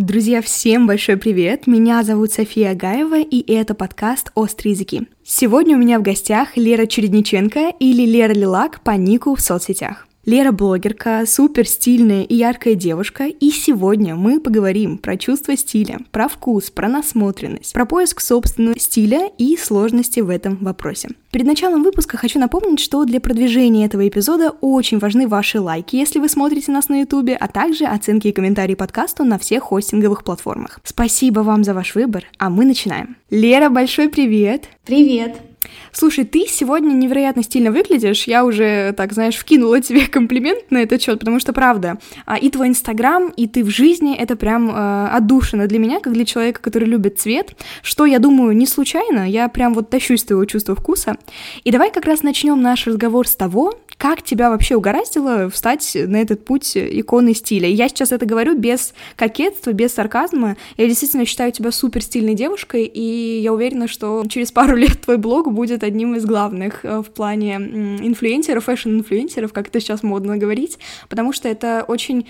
[0.00, 1.66] Друзья, всем большой привет!
[1.66, 5.02] Меня зовут София Агаева, и это подкаст «Острые языки».
[5.22, 10.08] Сегодня у меня в гостях Лера Чередниченко или Лера Лилак по нику в соцсетях.
[10.26, 16.28] Лера блогерка, супер стильная и яркая девушка, и сегодня мы поговорим про чувство стиля, про
[16.28, 21.08] вкус, про насмотренность, про поиск собственного стиля и сложности в этом вопросе.
[21.30, 26.18] Перед началом выпуска хочу напомнить, что для продвижения этого эпизода очень важны ваши лайки, если
[26.18, 30.80] вы смотрите нас на ютубе, а также оценки и комментарии подкасту на всех хостинговых платформах.
[30.84, 33.16] Спасибо вам за ваш выбор, а мы начинаем.
[33.30, 34.68] Лера, большой привет!
[34.84, 35.49] Привет!
[35.92, 38.24] Слушай, ты сегодня невероятно стильно выглядишь.
[38.24, 42.50] Я уже, так знаешь, вкинула тебе комплимент на этот счет, потому что, правда, а, и
[42.50, 46.60] твой Инстаграм, и ты в жизни— это прям э, отдушина для меня, как для человека,
[46.60, 49.28] который любит цвет, что, я думаю, не случайно.
[49.28, 51.16] Я прям вот тащусь твоего чувства вкуса.
[51.64, 56.16] И давай как раз начнем наш разговор с того, как тебя вообще угораздило встать на
[56.16, 57.68] этот путь иконы стиля?
[57.68, 60.56] Я сейчас это говорю без кокетства, без сарказма.
[60.78, 65.18] Я действительно считаю тебя супер стильной девушкой, и я уверена, что через пару лет твой
[65.18, 70.36] блог будет одним из главных э, в плане инфлюенсеров, fashion -инфлюенсеров, как это сейчас модно
[70.36, 72.26] говорить, потому что это очень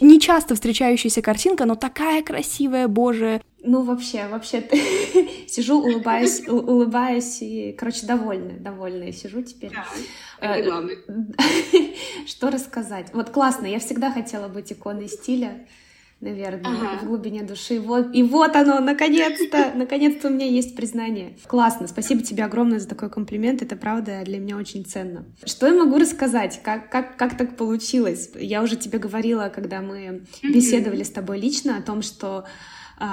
[0.00, 3.40] не часто встречающаяся картинка, но такая красивая, боже.
[3.62, 4.62] Ну, вообще, вообще,
[5.48, 9.72] сижу, улыбаюсь, улыбаюсь и, короче, довольная, довольная сижу теперь.
[9.72, 9.86] Да,
[10.40, 10.88] это
[12.26, 13.08] Что рассказать?
[13.12, 15.66] Вот классно, я всегда хотела быть иконой стиля
[16.20, 16.98] наверное, ага.
[17.02, 17.80] в глубине души.
[17.80, 21.36] Вот, и вот оно, наконец-то, наконец-то у меня есть признание.
[21.46, 25.24] Классно, спасибо тебе огромное за такой комплимент, это правда для меня очень ценно.
[25.44, 28.30] Что я могу рассказать, как, как, как так получилось?
[28.34, 32.44] Я уже тебе говорила, когда мы беседовали с тобой лично о том, что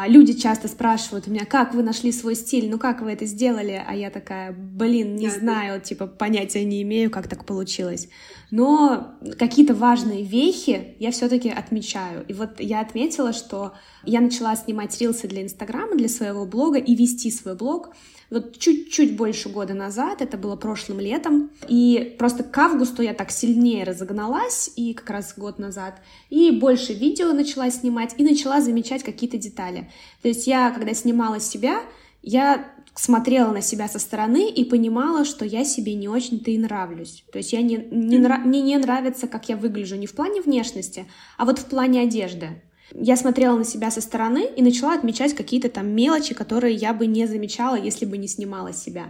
[0.07, 3.83] люди часто спрашивают у меня, как вы нашли свой стиль, ну как вы это сделали,
[3.87, 8.09] а я такая, блин, не знаю, типа понятия не имею, как так получилось.
[8.51, 12.25] Но какие-то важные вехи я все-таки отмечаю.
[12.27, 16.95] И вот я отметила, что я начала снимать рилсы для Инстаграма, для своего блога и
[16.95, 17.93] вести свой блог
[18.35, 23.31] вот чуть-чуть больше года назад, это было прошлым летом, и просто к августу я так
[23.31, 29.03] сильнее разогналась, и как раз год назад, и больше видео начала снимать, и начала замечать
[29.03, 29.89] какие-то детали.
[30.21, 31.81] То есть я, когда снимала себя,
[32.21, 37.23] я смотрела на себя со стороны и понимала, что я себе не очень-то и нравлюсь.
[37.31, 41.05] То есть я не, не, мне не нравится, как я выгляжу не в плане внешности,
[41.37, 42.61] а вот в плане одежды.
[42.93, 47.07] Я смотрела на себя со стороны и начала отмечать какие-то там мелочи, которые я бы
[47.07, 49.05] не замечала, если бы не снимала себя.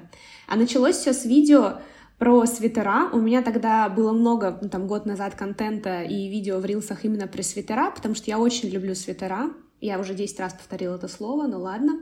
[0.48, 1.80] А началось все с видео
[2.18, 3.10] про свитера.
[3.12, 7.28] У меня тогда было много, ну, там, год назад контента и видео в рилсах именно
[7.28, 9.52] про свитера, потому что я очень люблю свитера.
[9.82, 12.02] Я уже 10 раз повторила это слово, ну ладно.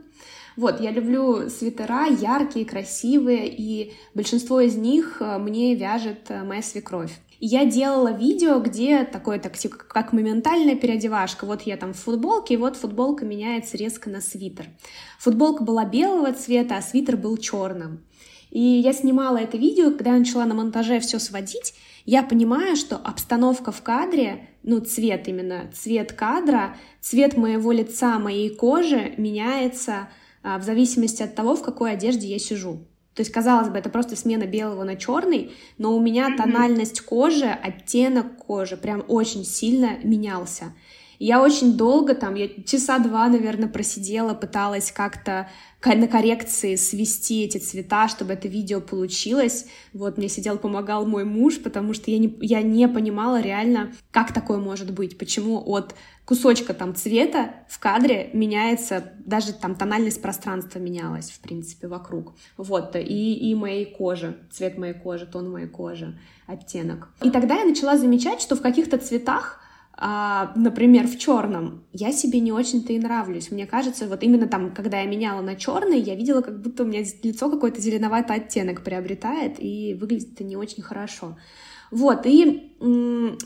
[0.56, 6.62] Вот, я люблю свитера яркие, красивые, и большинство из них э, мне вяжет э, моя
[6.62, 7.12] свекровь
[7.46, 11.44] я делала видео, где такое, так, типа, как моментальная переодевашка.
[11.44, 14.68] Вот я там в футболке, и вот футболка меняется резко на свитер.
[15.18, 18.02] Футболка была белого цвета, а свитер был черным.
[18.50, 21.74] И я снимала это видео, когда я начала на монтаже все сводить,
[22.06, 28.54] я понимаю, что обстановка в кадре, ну, цвет именно, цвет кадра, цвет моего лица, моей
[28.54, 30.08] кожи меняется
[30.44, 32.86] в зависимости от того, в какой одежде я сижу.
[33.14, 37.46] То есть, казалось бы, это просто смена белого на черный, но у меня тональность кожи,
[37.46, 40.74] оттенок кожи прям очень сильно менялся.
[41.26, 45.48] Я очень долго там, я часа два, наверное, просидела, пыталась как-то
[45.82, 49.66] на коррекции свести эти цвета, чтобы это видео получилось.
[49.94, 54.34] Вот мне сидел, помогал мой муж, потому что я не, я не понимала реально, как
[54.34, 55.94] такое может быть, почему от
[56.26, 62.34] кусочка там цвета в кадре меняется, даже там тональность пространства менялась, в принципе, вокруг.
[62.58, 67.08] Вот, и, и моей кожи, цвет моей кожи, тон моей кожи, оттенок.
[67.22, 69.63] И тогда я начала замечать, что в каких-то цветах
[70.06, 73.50] а, например, в черном, я себе не очень-то и нравлюсь.
[73.50, 76.86] Мне кажется, вот именно там, когда я меняла на черный, я видела, как будто у
[76.86, 81.38] меня лицо какой-то зеленоватый оттенок приобретает, и выглядит это не очень хорошо.
[81.90, 82.76] Вот, и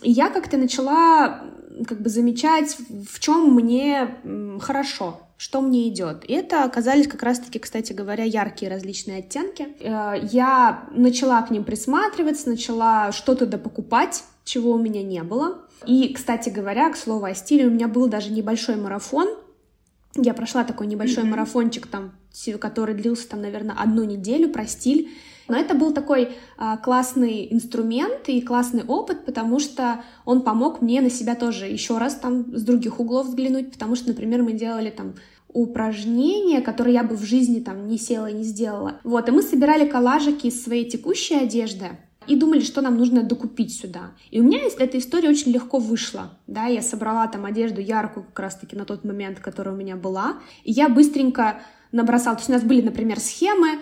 [0.02, 1.44] я как-то начала
[1.86, 2.76] как бы замечать,
[3.08, 4.16] в чем мне
[4.60, 6.24] хорошо, что мне идет.
[6.28, 9.68] И это оказались как раз-таки, кстати говоря, яркие различные оттенки.
[9.78, 15.67] Э, я начала к ним присматриваться, начала что-то допокупать, чего у меня не было.
[15.86, 19.28] И, кстати говоря, к слову о стиле, у меня был даже небольшой марафон.
[20.16, 21.28] Я прошла такой небольшой mm-hmm.
[21.28, 22.12] марафончик, там,
[22.60, 25.10] который длился, там, наверное, одну неделю про стиль.
[25.48, 31.00] Но это был такой а, классный инструмент и классный опыт, потому что он помог мне
[31.00, 34.90] на себя тоже еще раз там с других углов взглянуть, потому что, например, мы делали
[34.90, 35.14] там
[35.48, 39.00] упражнения, которые я бы в жизни там не села и не сделала.
[39.04, 41.86] Вот, и мы собирали коллажики из своей текущей одежды,
[42.28, 44.12] и думали, что нам нужно докупить сюда.
[44.30, 48.38] И у меня эта история очень легко вышла, да, я собрала там одежду яркую как
[48.38, 51.60] раз-таки на тот момент, которая у меня была, и я быстренько
[51.90, 53.78] набросала, то есть у нас были, например, схемы,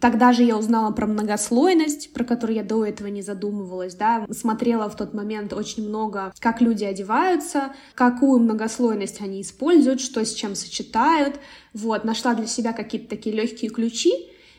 [0.00, 4.90] Тогда же я узнала про многослойность, про которую я до этого не задумывалась, да, смотрела
[4.90, 10.56] в тот момент очень много, как люди одеваются, какую многослойность они используют, что с чем
[10.56, 11.38] сочетают,
[11.74, 14.12] вот, нашла для себя какие-то такие легкие ключи,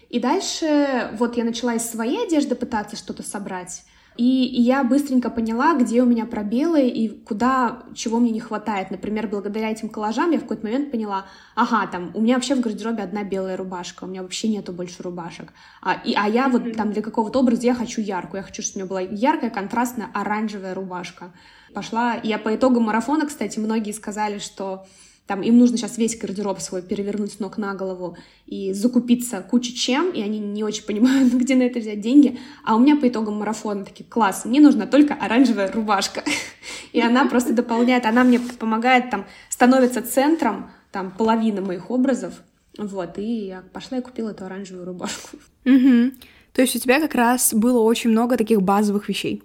[0.09, 3.83] и дальше вот я начала из своей одежды пытаться что-то собрать,
[4.19, 8.91] и, и я быстренько поняла, где у меня пробелы и куда, чего мне не хватает.
[8.91, 11.25] Например, благодаря этим коллажам я в какой-то момент поняла,
[11.55, 15.03] ага, там, у меня вообще в гардеробе одна белая рубашка, у меня вообще нету больше
[15.03, 15.53] рубашек.
[15.81, 18.79] А, и, а я вот там для какого-то образа я хочу яркую, я хочу, чтобы
[18.79, 21.31] у меня была яркая, контрастная, оранжевая рубашка.
[21.73, 24.85] Пошла, я по итогам марафона, кстати, многие сказали, что
[25.29, 28.17] там им нужно сейчас весь гардероб свой перевернуть с ног на голову
[28.47, 32.39] и закупиться кучей чем, и они не очень понимают, где на это взять деньги.
[32.65, 36.23] А у меня по итогам марафона такие, класс, мне нужна только оранжевая рубашка.
[36.93, 42.33] И она просто дополняет, она мне помогает, там, становится центром, там, половины моих образов.
[42.79, 45.37] Вот, и я пошла и купила эту оранжевую рубашку.
[45.65, 46.11] Угу.
[46.53, 49.43] То есть у тебя как раз было очень много таких базовых вещей.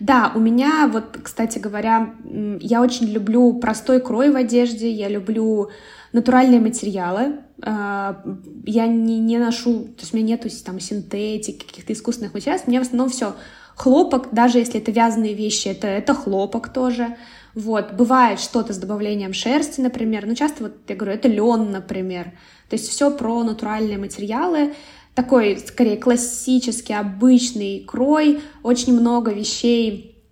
[0.00, 2.14] Да, у меня вот, кстати говоря,
[2.60, 5.70] я очень люблю простой крой в одежде, я люблю
[6.12, 7.40] натуральные материалы.
[7.62, 8.22] А,
[8.64, 12.62] я не, не ношу, то есть у меня нету там синтетики, каких-то искусственных материалов.
[12.66, 13.34] У меня в основном все
[13.74, 17.16] хлопок, даже если это вязаные вещи, это, это хлопок тоже.
[17.54, 22.32] Вот, бывает что-то с добавлением шерсти, например, но часто вот я говорю, это лен, например.
[22.68, 24.74] То есть все про натуральные материалы
[25.18, 30.24] такой, скорее, классический, обычный крой, очень много вещей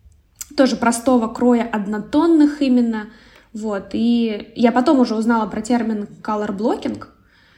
[0.57, 3.09] тоже простого кроя, однотонных именно,
[3.53, 7.05] вот, и я потом уже узнала про термин color blocking,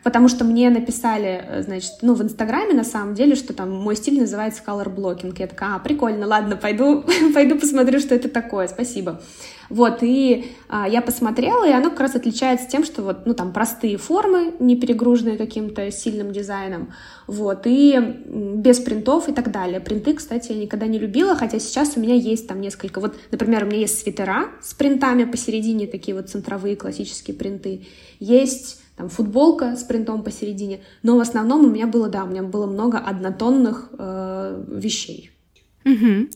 [0.03, 3.97] потому что мне написали, э, значит, ну, в Инстаграме на самом деле, что там мой
[3.97, 5.35] стиль называется color blocking.
[5.39, 7.05] Я такая, а, прикольно, ладно, пойду,
[7.35, 9.21] пойду посмотрю, что это такое, спасибо.
[9.69, 13.53] Вот, и а, я посмотрела, и оно как раз отличается тем, что вот, ну, там
[13.53, 16.95] простые формы, не перегруженные каким-то сильным дизайном,
[17.27, 19.81] вот, и без принтов и так далее.
[19.81, 23.65] Принты, кстати, я никогда не любила, хотя сейчас у меня есть там несколько, вот, например,
[23.65, 27.87] у меня есть свитера с принтами посередине, такие вот центровые классические принты,
[28.21, 32.43] есть там футболка с принтом посередине, но в основном у меня было, да, у меня
[32.43, 35.31] было много однотонных э, вещей.
[35.85, 36.29] Угу.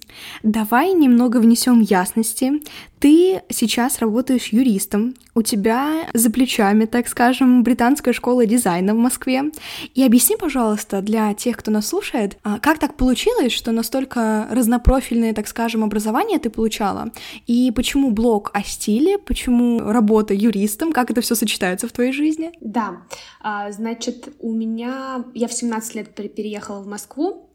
[0.43, 2.63] Давай немного внесем ясности.
[2.99, 9.51] Ты сейчас работаешь юристом, у тебя за плечами, так скажем, британская школа дизайна в Москве.
[9.95, 15.35] И объясни, пожалуйста, для тех, кто нас слушает, а, как так получилось, что настолько разнопрофильное,
[15.35, 17.11] так скажем, образование ты получала?
[17.49, 22.53] И почему блог о стиле, почему работа юристом, как это все сочетается в твоей жизни?
[22.61, 23.03] Да,
[23.41, 25.25] а, значит, у меня...
[25.35, 27.49] Я в 17 лет переехала в Москву,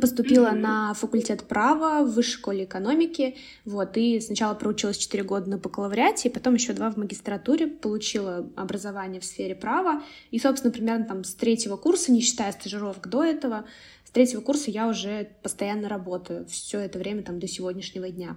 [0.00, 0.60] Поступила mm-hmm.
[0.60, 3.36] на факультет права в высшей школе экономики,
[3.66, 8.48] вот, и сначала проучилась 4 года на бакалавриате, и потом еще два в магистратуре, получила
[8.56, 13.22] образование в сфере права, и, собственно, примерно там с третьего курса, не считая стажировок до
[13.24, 13.66] этого,
[14.14, 18.36] третьего курса я уже постоянно работаю, все это время там до сегодняшнего дня.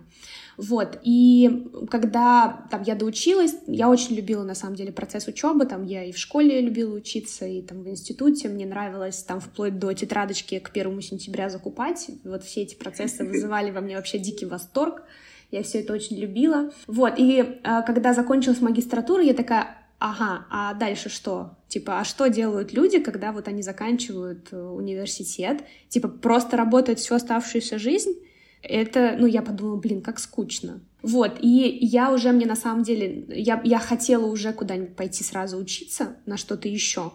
[0.57, 5.85] Вот, и когда там я доучилась, я очень любила на самом деле процесс учебы, там
[5.85, 9.93] я и в школе любила учиться, и там в институте мне нравилось там вплоть до
[9.93, 15.03] тетрадочки к первому сентября закупать, вот все эти процессы вызывали во мне вообще дикий восторг,
[15.51, 16.71] я все это очень любила.
[16.87, 21.57] Вот, и э, когда закончилась магистратура, я такая, ага, а дальше что?
[21.67, 25.63] Типа, а что делают люди, когда вот они заканчивают э, университет?
[25.89, 28.13] Типа, просто работают всю оставшуюся жизнь?
[28.61, 30.81] Это, ну, я подумала, блин, как скучно.
[31.01, 35.57] Вот, и я уже мне на самом деле, я, я хотела уже куда-нибудь пойти сразу
[35.57, 37.13] учиться на что-то еще.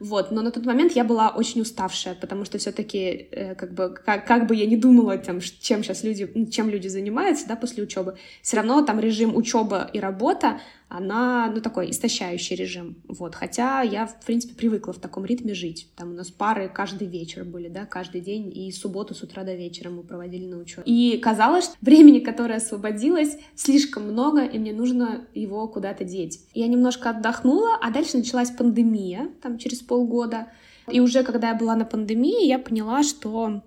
[0.00, 3.90] Вот, но на тот момент я была очень уставшая, потому что все-таки, э, как бы,
[3.90, 7.82] как, как бы я не думала, там, чем сейчас люди, чем люди занимаются, да, после
[7.82, 13.80] учебы, все равно там режим учеба и работа, она, ну, такой истощающий режим, вот, хотя
[13.82, 17.68] я, в принципе, привыкла в таком ритме жить, там у нас пары каждый вечер были,
[17.68, 20.82] да, каждый день, и субботу с утра до вечера мы проводили на учебе.
[20.84, 26.40] И казалось, что времени, которое освободилось, слишком много, и мне нужно его куда-то деть.
[26.54, 30.48] Я немножко отдохнула, а дальше началась пандемия, там, через полгода,
[30.90, 33.62] и уже когда я была на пандемии, я поняла, что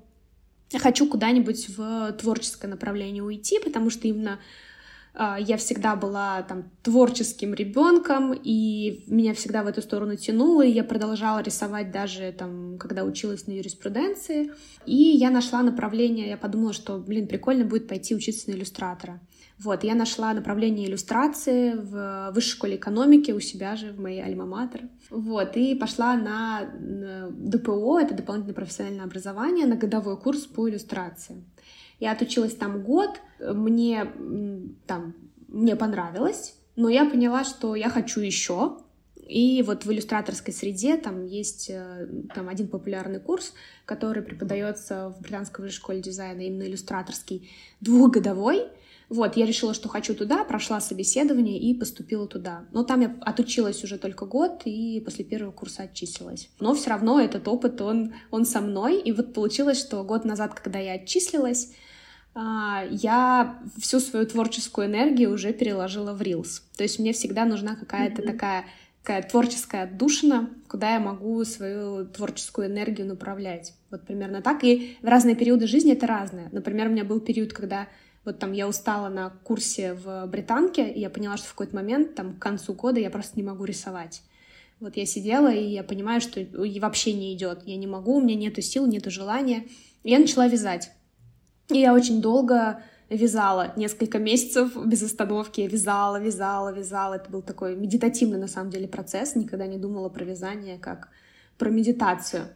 [0.78, 4.40] хочу куда-нибудь в творческое направление уйти, потому что именно
[5.16, 10.84] я всегда была там творческим ребенком, и меня всегда в эту сторону тянуло, и я
[10.84, 14.52] продолжала рисовать даже там, когда училась на юриспруденции.
[14.86, 19.22] И я нашла направление, я подумала, что, блин, прикольно будет пойти учиться на иллюстратора.
[19.60, 24.90] Вот, я нашла направление иллюстрации в высшей школе экономики у себя же, в моей альма-матер.
[25.12, 26.72] Вот, и пошла на
[27.30, 31.44] ДПО, это дополнительное профессиональное образование, на годовой курс по иллюстрации.
[32.00, 34.12] Я отучилась там год, мне
[34.88, 35.16] там
[35.48, 38.78] мне понравилось, но я поняла, что я хочу еще.
[39.16, 43.54] И вот в иллюстраторской среде там есть э, там один популярный курс,
[43.86, 48.68] который преподается в Британской школе дизайна, именно иллюстраторский, двухгодовой.
[49.10, 52.66] Вот, я решила, что хочу туда, прошла собеседование и поступила туда.
[52.72, 56.50] Но там я отучилась уже только год и после первого курса отчислилась.
[56.60, 59.00] Но все равно этот опыт, он, он со мной.
[59.00, 61.74] И вот получилось, что год назад, когда я отчислилась,
[62.36, 66.62] а, я всю свою творческую энергию уже переложила в Reels.
[66.76, 68.32] То есть мне всегда нужна какая-то mm-hmm.
[68.32, 68.66] такая,
[69.04, 73.74] такая творческая отдушина, куда я могу свою творческую энергию направлять.
[73.92, 74.64] Вот примерно так.
[74.64, 76.50] И в разные периоды жизни это разное.
[76.52, 77.88] Например, у меня был период, когда
[78.26, 82.16] вот там я устала на курсе в британке, и я поняла, что в какой-то момент,
[82.16, 84.22] там, к концу года я просто не могу рисовать.
[84.80, 86.46] Вот я сидела, и я понимаю, что
[86.82, 87.64] вообще не идет.
[87.66, 89.68] Я не могу, у меня нету сил, нету желания.
[90.04, 90.92] И я начала вязать.
[91.70, 97.16] И я очень долго вязала, несколько месяцев без остановки я вязала, вязала, вязала.
[97.16, 99.36] Это был такой медитативный, на самом деле, процесс.
[99.36, 101.10] Никогда не думала про вязание как
[101.58, 102.48] про медитацию.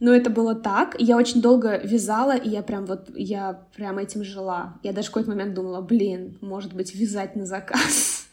[0.00, 0.96] Но это было так.
[0.98, 4.78] Я очень долго вязала, и я прям вот, я прям этим жила.
[4.82, 8.16] Я даже в какой-то момент думала, блин, может быть, вязать на заказ.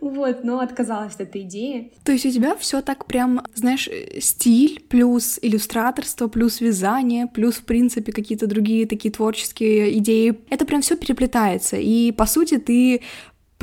[0.00, 1.92] Вот, но отказалась от этой идеи.
[2.04, 3.88] То есть у тебя все так прям, знаешь,
[4.20, 10.40] стиль плюс иллюстраторство, плюс вязание, плюс, в принципе, какие-то другие такие творческие идеи.
[10.50, 11.76] Это прям все переплетается.
[11.76, 13.02] И, по сути, ты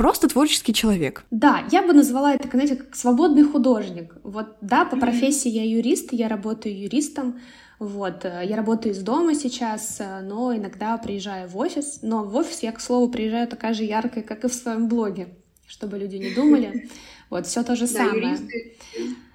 [0.00, 1.24] просто творческий человек.
[1.30, 4.14] Да, я бы назвала это, знаете, как свободный художник.
[4.22, 7.38] Вот, да, по профессии я юрист, я работаю юристом,
[7.78, 11.98] вот, э, я работаю из дома сейчас, э, но иногда приезжаю в офис.
[12.00, 15.28] Но в офис я, к слову, приезжаю такая же яркая, как и в своем блоге
[15.66, 16.88] чтобы люди не думали.
[17.30, 18.36] Вот, все то же самое.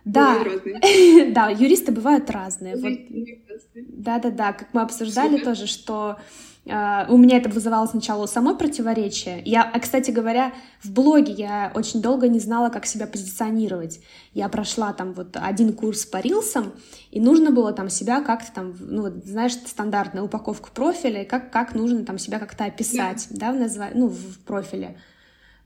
[0.03, 0.43] Да,
[1.29, 2.75] да, юристы бывают разные.
[2.75, 2.91] Вот,
[3.75, 5.45] да, да, да, как мы обсуждали Супер.
[5.45, 6.17] тоже, что
[6.67, 9.41] у меня это вызывало сначала самой противоречие.
[9.45, 13.99] Я, а, кстати говоря, в блоге я очень долго не знала, как себя позиционировать.
[14.33, 16.73] Я прошла там вот один курс по рилсам,
[17.11, 21.51] и нужно было там себя как-то там, ну вот, знаешь, стандартная упаковка профиля, и как,
[21.51, 23.89] как нужно там себя как-то описать, да, да в, назва...
[23.93, 24.97] ну, в профиле.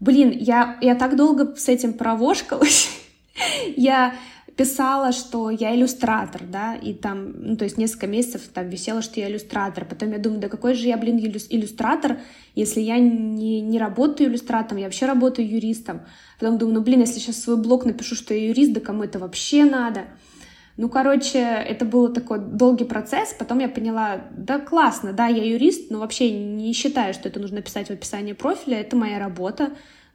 [0.01, 2.89] Блин, я, я так долго с этим провошкалась.
[3.77, 4.15] я
[4.59, 9.21] писала, что я иллюстратор, да, и там, ну, то есть несколько месяцев там висело, что
[9.21, 9.85] я иллюстратор.
[9.85, 12.19] Потом я думаю, да какой же я, блин, иллюстратор,
[12.55, 16.01] если я не, не работаю иллюстратором, я вообще работаю юристом.
[16.41, 19.17] Потом думаю, ну, блин, если сейчас свой блог напишу, что я юрист, да кому это
[19.17, 20.07] вообще надо?
[20.75, 23.33] Ну, короче, это был такой долгий процесс.
[23.39, 27.61] Потом я поняла, да, классно, да, я юрист, но вообще не считаю, что это нужно
[27.61, 28.81] писать в описании профиля.
[28.81, 29.69] Это моя работа.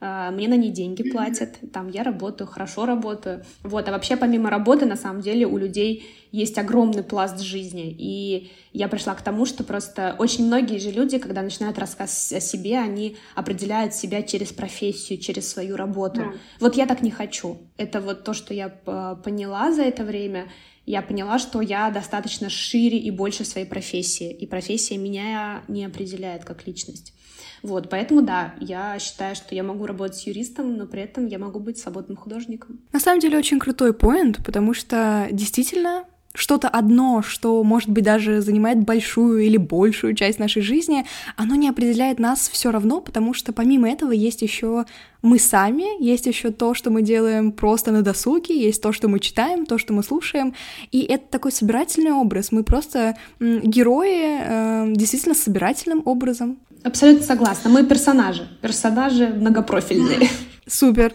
[0.07, 3.43] А, мне на ней деньги платят, там я работаю, хорошо работаю.
[3.63, 6.05] Вот, а вообще помимо работы, на самом деле, у людей
[6.35, 7.95] есть огромный пласт жизни.
[7.97, 12.41] И я пришла к тому, что просто очень многие же люди, когда начинают рассказ о
[12.41, 16.21] себе, они определяют себя через профессию, через свою работу.
[16.21, 16.33] Да.
[16.59, 17.59] Вот я так не хочу.
[17.77, 20.49] Это вот то, что я поняла за это время.
[20.87, 24.33] Я поняла, что я достаточно шире и больше своей профессии.
[24.33, 27.15] И профессия меня не определяет как личность.
[27.63, 31.39] Вот, поэтому да, я считаю, что я могу работать с юристом, но при этом я
[31.39, 32.81] могу быть свободным художником.
[32.93, 38.41] На самом деле очень крутой поинт, потому что действительно что-то одно, что, может быть, даже
[38.41, 43.53] занимает большую или большую часть нашей жизни, оно не определяет нас все равно, потому что
[43.53, 44.85] помимо этого есть еще
[45.23, 49.21] мы сами, есть еще то, что мы делаем просто на досуге, есть то, что мы
[49.21, 50.55] читаем, то, что мы слушаем,
[50.91, 52.51] и это такой собирательный образ.
[52.51, 56.59] Мы просто герои э, действительно собирательным образом.
[56.83, 57.71] Абсолютно согласна.
[57.71, 60.29] Мы персонажи, персонажи многопрофильные.
[60.67, 61.15] Супер.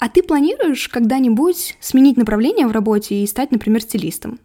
[0.00, 4.40] А ты планируешь когда-нибудь сменить направление в работе и стать, например, стилистом?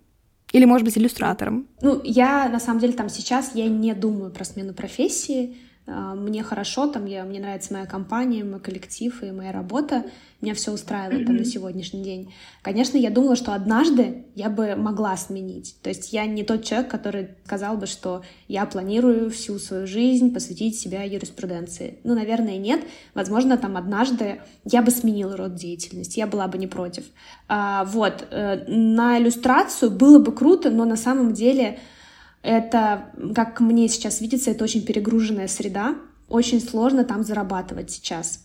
[0.52, 1.68] Или, может быть, иллюстратором?
[1.82, 5.58] Ну, я, на самом деле, там сейчас я не думаю про смену профессии.
[5.90, 10.06] А, мне хорошо, там я, мне нравится моя компания, мой коллектив и моя работа.
[10.40, 11.40] Меня все устраивает mm-hmm.
[11.40, 12.34] на сегодняшний день.
[12.62, 15.76] Конечно, я думала, что однажды я бы могла сменить.
[15.82, 20.34] То есть я не тот человек, который сказал бы, что я планирую всю свою жизнь
[20.34, 21.98] посвятить себя юриспруденции.
[22.04, 22.82] Ну, наверное, нет.
[23.14, 27.06] Возможно, там однажды я бы сменила род деятельности, я была бы не против.
[27.48, 31.80] А, вот, э, на иллюстрацию было бы круто, но на самом деле
[32.42, 35.96] это, как мне сейчас видится, это очень перегруженная среда,
[36.28, 38.44] очень сложно там зарабатывать сейчас.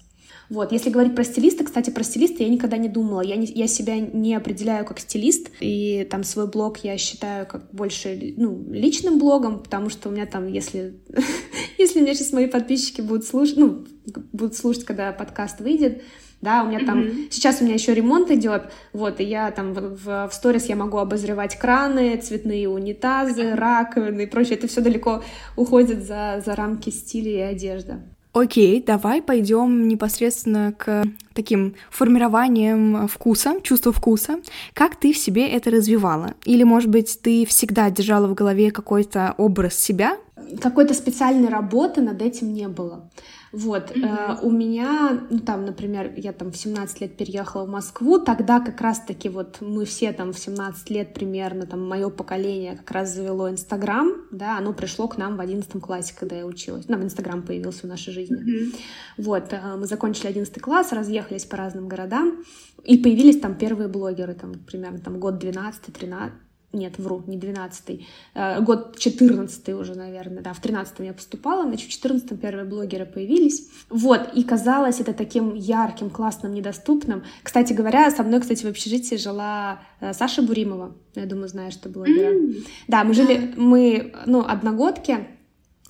[0.50, 3.22] Вот, если говорить про стилиста, кстати, про стилиста я никогда не думала.
[3.22, 7.70] Я, не, я себя не определяю как стилист, и там свой блог я считаю как
[7.72, 11.00] больше ну, личным блогом, потому что у меня там, если,
[11.78, 13.86] если меня сейчас мои подписчики будут слушать, ну,
[14.32, 16.02] будут слушать, когда подкаст выйдет,
[16.44, 17.28] да, у меня там, mm-hmm.
[17.30, 20.76] сейчас у меня еще ремонт идет, вот, и я там в, в, в сторис я
[20.76, 25.24] могу обозревать краны, цветные унитазы, раковины и прочее, это все далеко
[25.56, 27.96] уходит за, за рамки стиля и одежды.
[28.34, 34.40] Окей, давай пойдем непосредственно к таким формированием вкуса, чувства вкуса.
[34.72, 36.34] Как ты в себе это развивала?
[36.44, 40.16] Или, может быть, ты всегда держала в голове какой-то образ себя?
[40.60, 43.08] Какой-то специальной работы над этим не было.
[43.54, 44.40] Вот, mm-hmm.
[44.40, 48.58] э, у меня, ну там, например, я там в 17 лет переехала в Москву, тогда
[48.58, 53.14] как раз-таки вот мы все там в 17 лет примерно, там мое поколение как раз
[53.14, 57.42] завело Инстаграм, да, оно пришло к нам в 11 классе, когда я училась, нам Инстаграм
[57.42, 58.38] появился в нашей жизни.
[58.38, 58.80] Mm-hmm.
[59.18, 62.44] Вот, э, мы закончили 11 класс, разъехались по разным городам,
[62.82, 66.32] и появились там первые блогеры, там примерно там год 12-13,
[66.74, 71.90] нет, вру, не 12-й, э, год 14 уже, наверное, да, в 13-м я поступала, значит,
[71.90, 73.68] в 14-м первые блогеры появились.
[73.88, 77.22] Вот, и казалось это таким ярким, классным, недоступным.
[77.42, 81.88] Кстати говоря, со мной, кстати, в общежитии жила э, Саша Буримова, я думаю, знаешь, что
[81.88, 82.34] блогера.
[82.34, 82.66] Mm-hmm.
[82.88, 85.26] Да, мы жили, мы, ну, одногодки,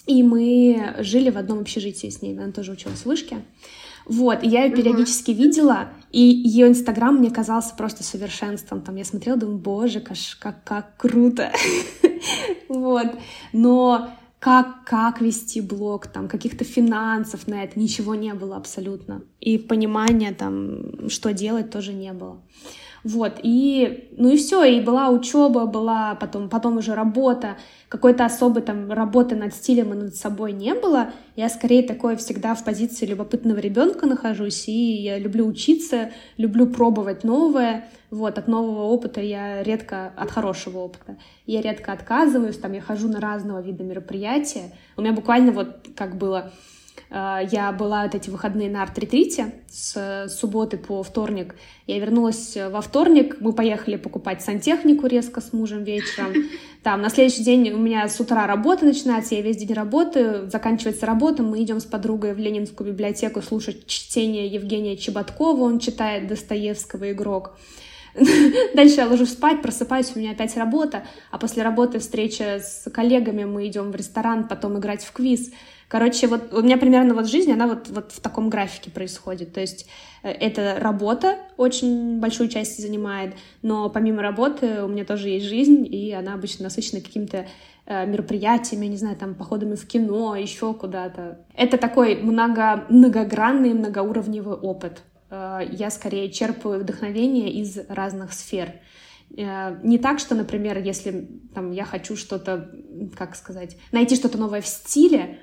[0.07, 3.38] и мы жили в одном общежитии с ней, она тоже училась в вышке.
[4.06, 5.34] Вот, и я ее периодически uh-huh.
[5.34, 8.82] видела, и ее инстаграм мне казался просто совершенством.
[8.82, 11.52] Там я смотрела, думаю, боже, как, как, как круто.
[12.68, 13.06] Вот,
[13.52, 14.11] но
[14.44, 19.23] как, как вести блог, там, каких-то финансов на это, ничего не было абсолютно.
[19.40, 22.42] И понимания там, что делать, тоже не было.
[23.04, 27.58] Вот, и, ну и все, и была учеба, была потом, потом уже работа,
[27.90, 31.11] какой-то особой там работы над стилем и над собой не было.
[31.37, 37.25] Я скорее такое всегда в позиции любопытного ребенка нахожусь, и я люблю учиться, люблю пробовать
[37.25, 37.87] новое.
[38.11, 43.08] Вот, от нового опыта я редко, от хорошего опыта, я редко отказываюсь, там я хожу
[43.08, 44.73] на разного вида мероприятия.
[44.96, 46.52] У меня буквально вот как было
[47.11, 51.55] я была вот эти выходные на арт-ретрите с субботы по вторник.
[51.87, 56.33] Я вернулась во вторник, мы поехали покупать сантехнику резко с мужем вечером.
[56.83, 61.07] Там на следующий день у меня с утра работа начинается, я весь день работаю, заканчивается
[61.07, 67.13] работа, мы идем с подругой в Ленинскую библиотеку слушать чтение Евгения Чеботкова, он читает Достоевского
[67.13, 67.57] «Игрок».
[68.75, 73.45] Дальше я ложусь спать, просыпаюсь, у меня опять работа, а после работы встреча с коллегами,
[73.45, 75.50] мы идем в ресторан, потом играть в квиз.
[75.88, 79.52] Короче, вот у меня примерно вот жизнь, она вот, вот в таком графике происходит.
[79.52, 79.86] То есть
[80.23, 85.86] э, это работа очень большую часть занимает, но помимо работы у меня тоже есть жизнь,
[85.86, 87.47] и она обычно насыщена какими-то
[87.86, 91.44] э, мероприятиями, не знаю, там, походами в кино, еще куда-то.
[91.54, 95.02] Это такой много, многогранный, многоуровневый опыт.
[95.30, 98.73] Э, я скорее черпаю вдохновение из разных сфер.
[99.30, 102.70] Не так, что, например, если там, я хочу что-то,
[103.16, 105.40] как сказать, найти что-то новое в стиле,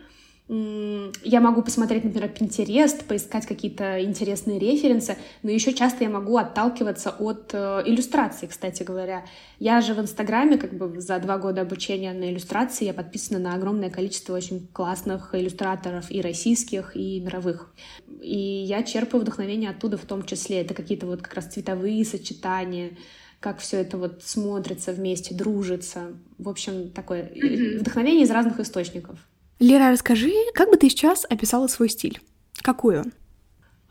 [0.53, 7.11] я могу посмотреть, например, Pinterest, поискать какие-то интересные референсы, но еще часто я могу отталкиваться
[7.11, 9.23] от э, иллюстраций, кстати говоря.
[9.59, 13.55] Я же в Инстаграме, как бы за два года обучения на иллюстрации, я подписана на
[13.55, 17.73] огромное количество очень классных иллюстраторов и российских, и мировых.
[18.21, 20.59] И я черпаю вдохновение оттуда в том числе.
[20.59, 22.97] Это какие-то вот как раз цветовые сочетания,
[23.39, 26.07] как все это вот смотрится вместе, дружится.
[26.37, 27.79] В общем, такое mm-hmm.
[27.79, 29.17] вдохновение из разных источников.
[29.61, 32.19] Лера, расскажи, как бы ты сейчас описала свой стиль?
[32.63, 33.13] Какой он?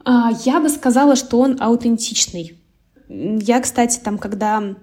[0.05, 2.59] А, я бы сказала, что он аутентичный.
[3.09, 4.75] Я, кстати, там, когда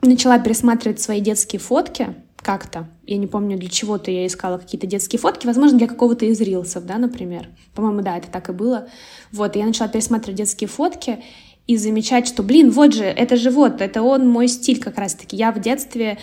[0.00, 5.20] начала пересматривать свои детские фотки как-то, я не помню, для чего-то я искала какие-то детские
[5.20, 7.50] фотки, возможно, для какого-то из рилсов, да, например.
[7.74, 8.88] По-моему, да, это так и было.
[9.32, 11.22] Вот, и я начала пересматривать детские фотки,
[11.66, 15.36] и замечать, что, блин, вот же, это же вот, это он мой стиль как раз-таки.
[15.36, 16.18] Я в детстве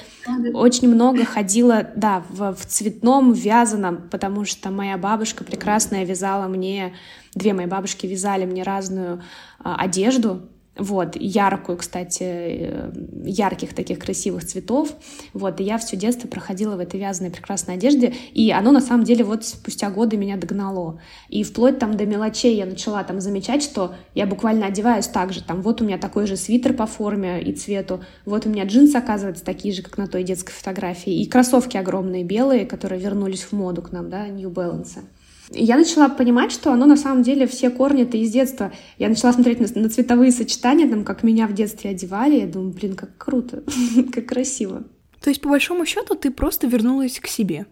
[0.54, 6.94] очень много ходила, да, в, в цветном, вязаном, потому что моя бабушка прекрасная вязала мне,
[7.36, 9.22] две мои бабушки вязали мне разную
[9.60, 12.92] а, одежду, вот, яркую, кстати, э,
[13.26, 14.94] ярких таких красивых цветов,
[15.34, 19.04] вот, и я все детство проходила в этой вязаной прекрасной одежде, и оно, на самом
[19.04, 23.62] деле, вот спустя годы меня догнало, и вплоть там до мелочей я начала там замечать,
[23.62, 27.42] что я буквально одеваюсь так же, там, вот у меня такой же свитер по форме
[27.42, 31.28] и цвету, вот у меня джинсы, оказывается, такие же, как на той детской фотографии, и
[31.28, 35.04] кроссовки огромные белые, которые вернулись в моду к нам, да, New Balance
[35.52, 38.72] я начала понимать, что оно на самом деле все корни-то из детства.
[38.98, 42.40] Я начала смотреть на, на цветовые сочетания, там, как меня в детстве одевали.
[42.40, 43.64] Я думаю, блин, как круто,
[44.14, 44.84] как красиво.
[45.22, 47.66] То есть, по большому счету, ты просто вернулась к себе?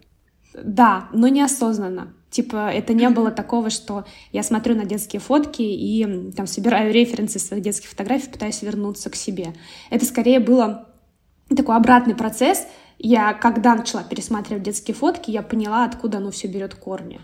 [0.54, 2.14] Да, но неосознанно.
[2.30, 7.40] Типа, это не было такого, что я смотрю на детские фотки и там собираю референсы
[7.40, 9.54] своих детских фотографий, пытаюсь вернуться к себе.
[9.90, 10.90] Это скорее было
[11.56, 12.66] такой обратный процесс.
[13.00, 17.20] Я, когда начала пересматривать детские фотки, я поняла, откуда оно все берет корни.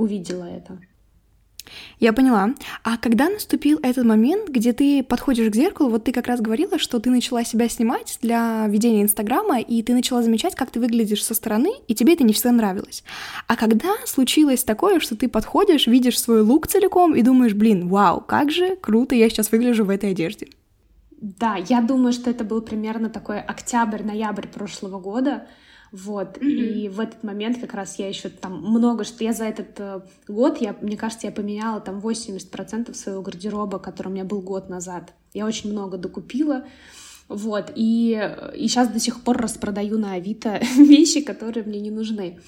[0.00, 0.78] Увидела это.
[1.98, 2.54] Я поняла.
[2.82, 6.78] А когда наступил этот момент, где ты подходишь к зеркалу, вот ты как раз говорила,
[6.78, 11.22] что ты начала себя снимать для ведения Инстаграма, и ты начала замечать, как ты выглядишь
[11.22, 13.04] со стороны, и тебе это не всегда нравилось.
[13.46, 18.22] А когда случилось такое, что ты подходишь, видишь свой лук целиком и думаешь, блин, вау,
[18.22, 20.48] как же круто я сейчас выгляжу в этой одежде.
[21.20, 25.46] Да, я думаю, что это был примерно такой октябрь-ноябрь прошлого года,
[25.92, 26.46] вот, mm-hmm.
[26.46, 30.00] и в этот момент как раз я еще там много, что я за этот э,
[30.28, 34.68] год, я, мне кажется, я поменяла там 80% своего гардероба, который у меня был год
[34.68, 35.12] назад.
[35.34, 36.64] Я очень много докупила,
[37.28, 38.12] вот, и,
[38.56, 42.38] и сейчас до сих пор распродаю на Авито вещи, которые мне не нужны,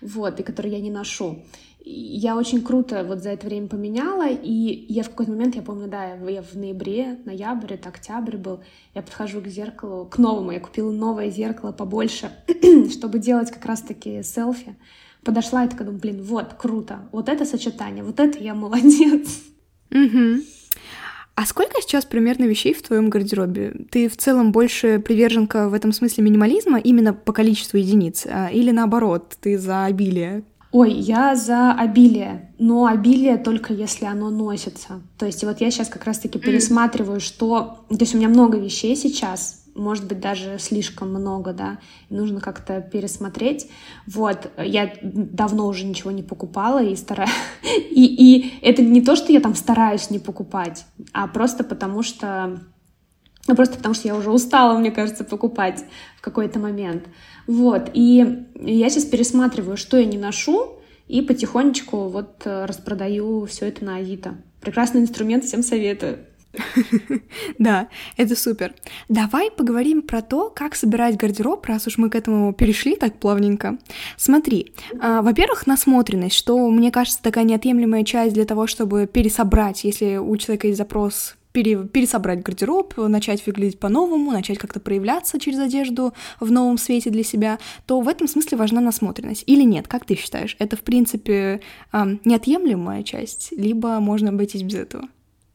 [0.00, 1.44] вот, и которые я не ношу
[1.90, 5.88] я очень круто вот за это время поменяла, и я в какой-то момент, я помню,
[5.88, 8.60] да, я в ноябре, ноябрь, это октябрь был,
[8.94, 12.30] я подхожу к зеркалу, к новому, я купила новое зеркало побольше,
[12.90, 14.76] чтобы делать как раз-таки селфи.
[15.24, 19.42] Подошла и такая, думаю, блин, вот, круто, вот это сочетание, вот это я молодец.
[19.90, 20.42] Угу.
[21.38, 23.72] А сколько сейчас примерно вещей в твоем гардеробе?
[23.92, 28.26] Ты в целом больше приверженка в этом смысле минимализма именно по количеству единиц?
[28.28, 30.42] А, или наоборот, ты за обилие?
[30.72, 35.00] Ой, я за обилие, но обилие только если оно носится.
[35.16, 37.84] То есть вот я сейчас как раз-таки пересматриваю, что...
[37.88, 41.78] То есть у меня много вещей сейчас, может быть, даже слишком много, да,
[42.10, 43.70] нужно как-то пересмотреть.
[44.06, 47.30] Вот, я давно уже ничего не покупала и стараюсь...
[47.90, 52.60] И, и это не то, что я там стараюсь не покупать, а просто потому что...
[53.48, 55.84] Ну, просто потому что я уже устала, мне кажется, покупать
[56.16, 57.08] в какой-то момент.
[57.46, 63.66] Вот, и я сейчас пересматриваю, что я не ношу, и потихонечку вот э, распродаю все
[63.66, 64.36] это на Авито.
[64.60, 66.18] Прекрасный инструмент, всем советую.
[67.58, 68.74] Да, это супер.
[69.08, 73.78] Давай поговорим про то, как собирать гардероб, раз уж мы к этому перешли так плавненько.
[74.16, 80.16] Смотри, а, во-первых, насмотренность, что, мне кажется, такая неотъемлемая часть для того, чтобы пересобрать, если
[80.16, 86.12] у человека есть запрос пере, пересобрать гардероб, начать выглядеть по-новому, начать как-то проявляться через одежду
[86.40, 89.44] в новом свете для себя, то в этом смысле важна насмотренность.
[89.46, 90.56] Или нет, как ты считаешь?
[90.58, 91.60] Это, в принципе,
[91.92, 95.08] неотъемлемая часть, либо можно обойтись без этого?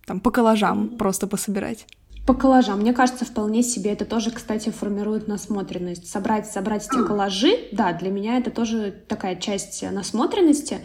[0.05, 1.85] Там по коллажам просто пособирать.
[2.25, 2.79] По коллажам.
[2.79, 6.09] Мне кажется, вполне себе это тоже, кстати, формирует насмотренность.
[6.09, 10.79] Собрать, собрать эти коллажи, да, для меня это тоже такая часть насмотренности.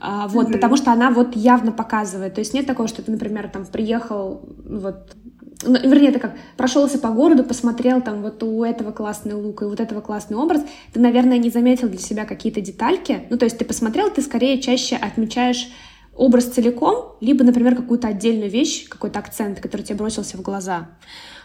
[0.00, 0.52] А, вот, mm-hmm.
[0.52, 2.34] потому что она вот явно показывает.
[2.34, 5.16] То есть нет такого, что ты, например, там приехал, вот,
[5.64, 9.64] ну, вернее, это как прошелся по городу, посмотрел там вот у этого классный лук и
[9.64, 13.26] вот этого классный образ, ты, наверное, не заметил для себя какие-то детальки.
[13.30, 15.68] Ну, то есть ты посмотрел, ты скорее чаще отмечаешь
[16.16, 20.88] образ целиком, либо, например, какую-то отдельную вещь, какой-то акцент, который тебе бросился в глаза.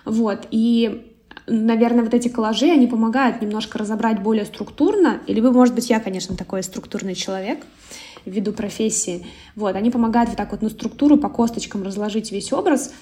[0.06, 1.08] Вот, и
[1.48, 6.36] наверное, вот эти коллажи, они помогают немножко разобрать более структурно, или, может быть, я, конечно,
[6.36, 7.66] такой структурный человек,
[8.26, 9.26] ввиду профессии.
[9.56, 12.94] Вот, они помогают вот так вот на структуру по косточкам разложить весь образ,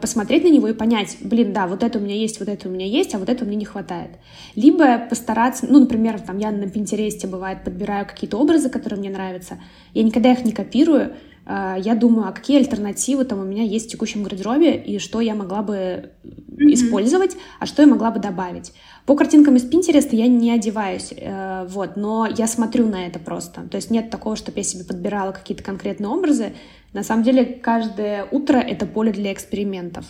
[0.00, 2.70] посмотреть на него и понять, блин, да, вот это у меня есть, вот это у
[2.70, 4.10] меня есть, а вот это мне не хватает.
[4.54, 9.58] Либо постараться, ну, например, там я на Пинтересте, бывает, подбираю какие-то образы, которые мне нравятся,
[9.92, 11.14] я никогда их не копирую, э,
[11.46, 15.34] я думаю, а какие альтернативы там у меня есть в текущем гардеробе и что я
[15.34, 16.72] могла бы mm-hmm.
[16.72, 18.72] использовать, а что я могла бы добавить.
[19.04, 23.62] По картинкам из Pinterest я не одеваюсь, э, вот, но я смотрю на это просто.
[23.68, 26.54] То есть нет такого, чтобы я себе подбирала какие-то конкретные образы.
[26.94, 30.06] На самом деле каждое утро это поле для экспериментов.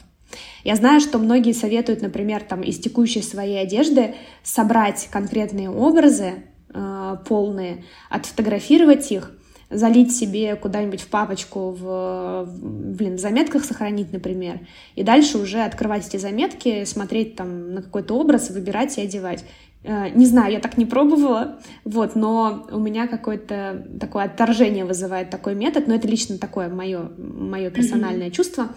[0.63, 7.17] Я знаю, что многие советуют, например, там из текущей своей одежды собрать конкретные образы э,
[7.27, 9.33] полные, отфотографировать их—
[9.71, 14.61] залить себе куда-нибудь в папочку, в, блин, в заметках сохранить, например,
[14.95, 19.45] и дальше уже открывать эти заметки, смотреть там на какой-то образ, выбирать и одевать.
[19.83, 25.31] Э, не знаю, я так не пробовала, вот, но у меня какое-то такое отторжение вызывает
[25.31, 28.33] такой метод, но это лично такое мое, мое персональное mm-hmm.
[28.33, 28.69] чувство,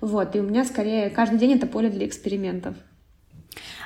[0.00, 2.76] вот, и у меня скорее каждый день это поле для экспериментов.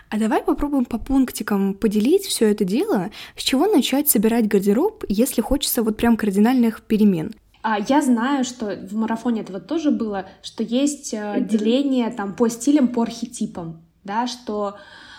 [0.09, 5.41] А давай попробуем по пунктикам поделить все это дело, с чего начать собирать гардероб, если
[5.41, 7.35] хочется вот прям кардинальных перемен.
[7.63, 11.49] А я знаю, что в марафоне этого тоже было, что есть mm-hmm.
[11.49, 14.77] деление там по стилям, по архетипам, да, что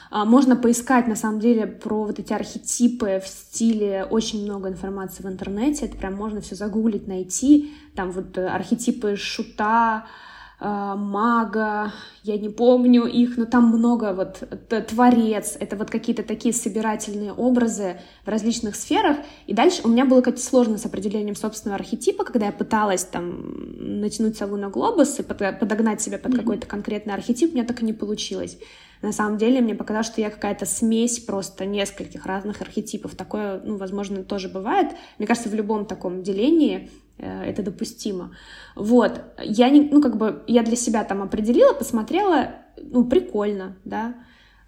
[0.10, 5.24] а, можно поискать, на самом деле, про вот эти архетипы в стиле, очень много информации
[5.24, 10.27] в интернете, это прям можно все загуглить, найти, там вот э, архетипы шута, э,
[10.60, 11.94] мага,
[12.24, 14.44] я не помню их, но там много вот
[14.88, 19.18] творец, это вот какие-то такие собирательные образы в различных сферах.
[19.46, 24.00] И дальше у меня было как-то сложно с определением собственного архетипа, когда я пыталась там
[24.00, 26.38] натянуть сову на глобус и подогнать себя под mm-hmm.
[26.38, 28.58] какой-то конкретный архетип, у меня так и не получилось.
[29.02, 33.16] На самом деле мне показалось, что я какая-то смесь просто нескольких разных архетипов.
[33.16, 34.96] Такое, ну, возможно, тоже бывает.
[35.20, 38.36] Мне кажется, в любом таком делении э, это допустимо.
[38.76, 39.22] Вот.
[39.42, 44.16] Я не, ну, как бы, я для себя там определила, посмотрела, ну, прикольно, да.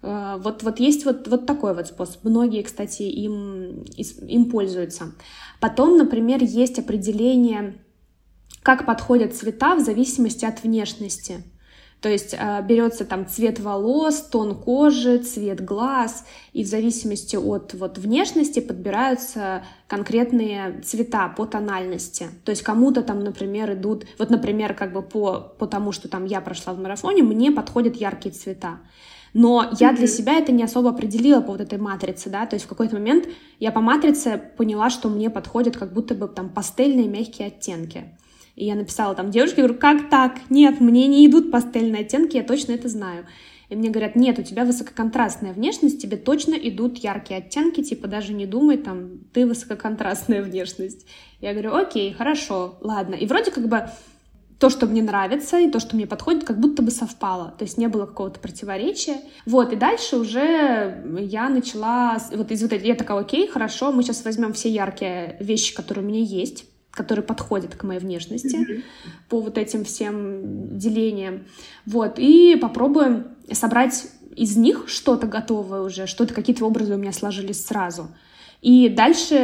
[0.02, 2.24] Э, вот, вот есть вот, вот такой вот способ.
[2.24, 3.84] Многие, кстати, им,
[4.26, 5.12] им пользуются.
[5.60, 7.82] Потом, например, есть определение,
[8.62, 11.44] как подходят цвета в зависимости от внешности.
[12.00, 17.74] То есть э, берется там цвет волос, тон кожи, цвет глаз, и в зависимости от
[17.74, 22.28] вот внешности подбираются конкретные цвета по тональности.
[22.44, 26.24] То есть кому-то там, например, идут, вот, например, как бы по, по тому, что там
[26.24, 28.78] я прошла в марафоне, мне подходят яркие цвета.
[29.32, 32.66] Но я для себя это не особо определила по вот этой матрице, да, то есть
[32.66, 33.28] в какой-то момент
[33.60, 38.16] я по матрице поняла, что мне подходят как будто бы там пастельные мягкие оттенки.
[38.56, 40.38] И я написала там девушке, говорю, как так?
[40.50, 43.26] Нет, мне не идут пастельные оттенки, я точно это знаю.
[43.70, 48.32] И мне говорят, нет, у тебя высококонтрастная внешность, тебе точно идут яркие оттенки, типа даже
[48.32, 51.06] не думай, там, ты высококонтрастная внешность.
[51.40, 53.14] Я говорю, окей, хорошо, ладно.
[53.14, 53.88] И вроде как бы
[54.60, 57.54] то, что мне нравится, и то, что мне подходит, как будто бы совпало.
[57.56, 59.22] То есть не было какого-то противоречия.
[59.46, 62.18] Вот, и дальше уже я начала...
[62.34, 62.84] Вот из вот этих...
[62.84, 67.22] Я такая, окей, хорошо, мы сейчас возьмем все яркие вещи, которые у меня есть, который
[67.22, 68.82] подходит к моей внешности mm-hmm.
[69.28, 71.46] по вот этим всем делениям.
[71.86, 77.64] Вот, и попробуем собрать из них что-то готовое уже, что-то, какие-то образы у меня сложились
[77.64, 78.08] сразу.
[78.60, 79.34] И дальше,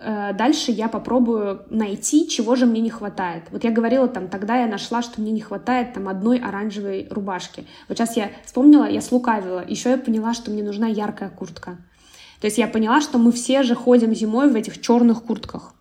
[0.00, 3.44] э, дальше я попробую найти, чего же мне не хватает.
[3.50, 7.66] Вот я говорила там, тогда я нашла, что мне не хватает там одной оранжевой рубашки.
[7.88, 9.64] Вот сейчас я вспомнила, я слукавила.
[9.66, 11.78] Еще я поняла, что мне нужна яркая куртка.
[12.40, 15.74] То есть я поняла, что мы все же ходим зимой в этих черных куртках.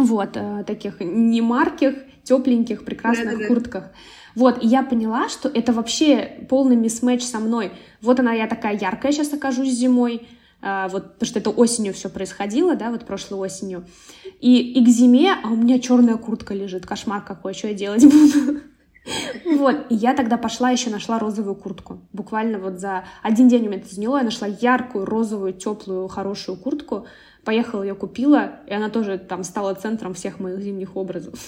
[0.00, 3.48] Вот, э, таких немарких, тепленьких, прекрасных Да-да-да.
[3.48, 3.84] куртках.
[4.34, 7.72] Вот, и я поняла, что это вообще полный мисс-мэч со мной.
[8.00, 10.26] Вот она, я такая яркая сейчас окажусь зимой,
[10.62, 13.84] а, вот, потому что это осенью все происходило, да, вот прошлой осенью.
[14.40, 18.04] И, и к зиме, а у меня черная куртка лежит, кошмар какой, что я делать
[18.04, 18.60] буду?
[19.44, 22.00] Вот, и я тогда пошла еще нашла розовую куртку.
[22.12, 26.56] Буквально вот за один день у меня это заняло, я нашла яркую, розовую, теплую, хорошую
[26.58, 27.06] куртку,
[27.44, 31.38] Поехала, ее купила, и она тоже там стала центром всех моих зимних образов.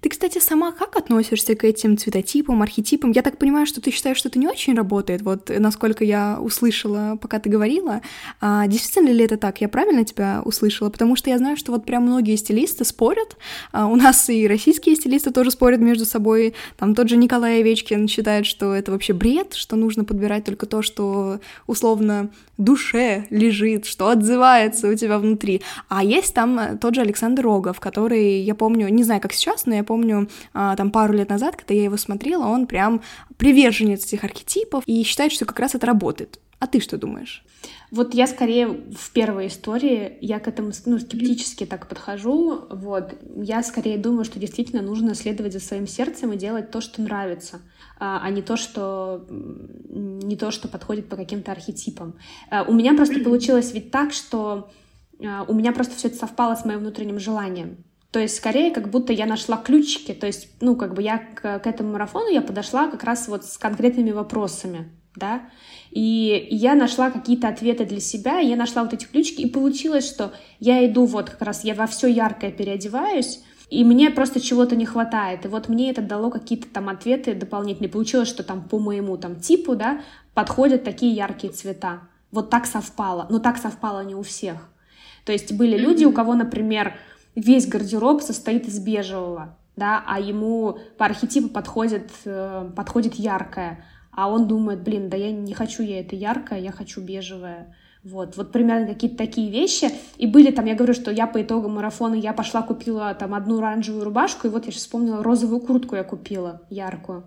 [0.00, 3.12] Ты, кстати, сама как относишься к этим цветотипам, архетипам?
[3.12, 7.18] Я так понимаю, что ты считаешь, что это не очень работает, вот насколько я услышала,
[7.20, 8.02] пока ты говорила.
[8.40, 9.60] А, действительно ли это так?
[9.60, 10.90] Я правильно тебя услышала?
[10.90, 13.36] Потому что я знаю, что вот прям многие стилисты спорят.
[13.72, 16.54] А, у нас и российские стилисты тоже спорят между собой.
[16.76, 20.82] Там тот же Николай Овечкин считает, что это вообще бред, что нужно подбирать только то,
[20.82, 25.62] что условно душе лежит, что отзывается у тебя внутри.
[25.88, 29.74] А есть там тот же Александр Рогов, который, я помню, не знаю, как сейчас, но
[29.74, 33.00] я помню, а, там пару лет назад, когда я его смотрела, он прям
[33.38, 36.40] приверженец этих архетипов и считает, что как раз это работает.
[36.58, 37.44] А ты что думаешь?
[37.90, 42.66] Вот я скорее в первой истории, я к этому ну, скептически так подхожу.
[42.70, 43.14] Вот.
[43.36, 47.60] Я скорее думаю, что действительно нужно следовать за своим сердцем и делать то, что нравится,
[47.98, 52.14] а, а не то, что, не то, что подходит по каким-то архетипам.
[52.50, 54.70] А, у меня просто получилось ведь так, что
[55.18, 57.78] у меня просто все это совпало с моим внутренним желанием.
[58.16, 60.14] То есть, скорее, как будто я нашла ключики.
[60.14, 63.44] То есть, ну, как бы я к, к этому марафону я подошла как раз вот
[63.44, 65.42] с конкретными вопросами, да.
[65.90, 70.32] И я нашла какие-то ответы для себя, я нашла вот эти ключики, и получилось, что
[70.60, 74.86] я иду вот как раз, я во все яркое переодеваюсь, и мне просто чего-то не
[74.86, 75.44] хватает.
[75.44, 77.90] И вот мне это дало какие-то там ответы дополнительные.
[77.90, 80.00] Получилось, что там по моему там типу, да,
[80.32, 82.00] подходят такие яркие цвета.
[82.30, 83.26] Вот так совпало.
[83.28, 84.70] Но так совпало не у всех.
[85.26, 86.94] То есть были люди, у кого, например,
[87.36, 94.28] весь гардероб состоит из бежевого, да, а ему по архетипу подходит, э, подходит яркое, а
[94.30, 97.76] он думает, блин, да я не хочу я это яркое, я хочу бежевое.
[98.02, 99.90] Вот, вот примерно какие-то такие вещи.
[100.16, 103.58] И были там, я говорю, что я по итогам марафона, я пошла купила там одну
[103.58, 107.24] оранжевую рубашку, и вот я сейчас вспомнила, розовую куртку я купила, яркую.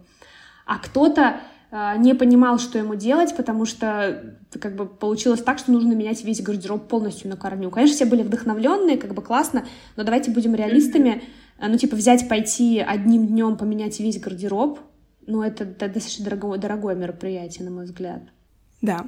[0.65, 5.93] А кто-то не понимал, что ему делать, потому что как бы получилось так, что нужно
[5.93, 7.69] менять весь гардероб полностью на корню.
[7.69, 11.23] Конечно, все были вдохновленные, как бы классно, но давайте будем реалистами.
[11.59, 14.79] Э, ну, типа, взять, пойти одним днем поменять весь гардероб,
[15.27, 18.23] ну, это, это достаточно дорогое, дорогое мероприятие, на мой взгляд.
[18.81, 19.05] Да,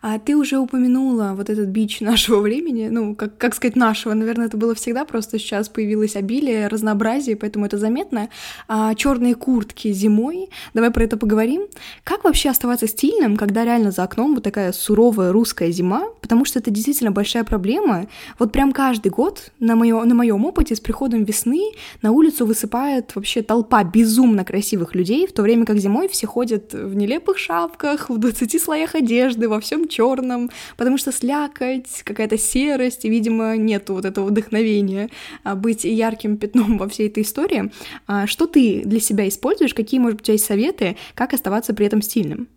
[0.00, 4.46] А ты уже упомянула вот этот бич нашего времени, ну, как, как сказать, нашего, наверное,
[4.46, 8.28] это было всегда, просто сейчас появилось обилие, разнообразие, поэтому это заметно.
[8.68, 11.66] А, черные куртки зимой, давай про это поговорим.
[12.04, 16.58] Как вообще оставаться стильным, когда реально за окном вот такая суровая русская зима, потому что
[16.58, 18.06] это действительно большая проблема.
[18.38, 23.14] Вот прям каждый год на, моё, на моем опыте с приходом весны на улицу высыпает
[23.16, 28.10] вообще толпа безумно красивых людей, в то время как зимой все ходят в нелепых шапках,
[28.10, 33.88] в 20 слоях одежды, во всем черном, потому что слякоть, какая-то серость, и, видимо, нет
[33.90, 35.10] вот этого вдохновения
[35.44, 37.70] а, быть ярким пятном во всей этой истории.
[38.06, 39.74] А что ты для себя используешь?
[39.74, 42.48] Какие, может быть, у тебя есть советы, как оставаться при этом стильным?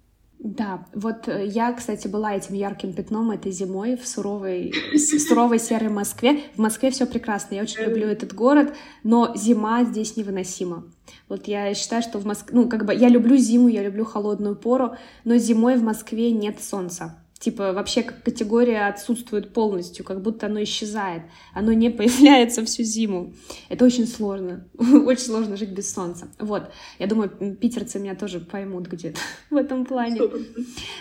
[0.43, 5.89] Да, вот э, я, кстати, была этим ярким пятном этой зимой в суровой, суровой серой
[5.89, 6.41] Москве.
[6.55, 8.73] В Москве все прекрасно, я очень люблю этот город,
[9.03, 10.85] но зима здесь невыносима.
[11.29, 14.55] Вот я считаю, что в Москве, ну, как бы я люблю зиму, я люблю холодную
[14.55, 20.45] пору, но зимой в Москве нет солнца типа вообще как категория отсутствует полностью, как будто
[20.45, 21.23] оно исчезает.
[21.53, 23.33] Оно не появляется всю зиму.
[23.67, 24.67] Это очень сложно.
[24.77, 26.27] очень сложно жить без солнца.
[26.39, 26.71] Вот.
[26.99, 30.21] Я думаю, питерцы меня тоже поймут где-то в этом плане.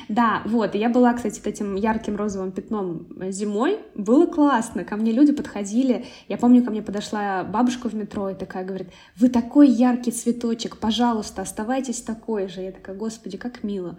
[0.09, 0.75] Да, вот.
[0.75, 3.79] И я была, кстати, этим ярким розовым пятном зимой.
[3.95, 4.85] Было классно.
[4.85, 6.07] Ко мне люди подходили.
[6.29, 10.79] Я помню, ко мне подошла бабушка в метро и такая говорит, вы такой яркий цветочек,
[10.79, 12.63] пожалуйста, оставайтесь такой же.
[12.63, 13.99] Я такая, господи, как мило.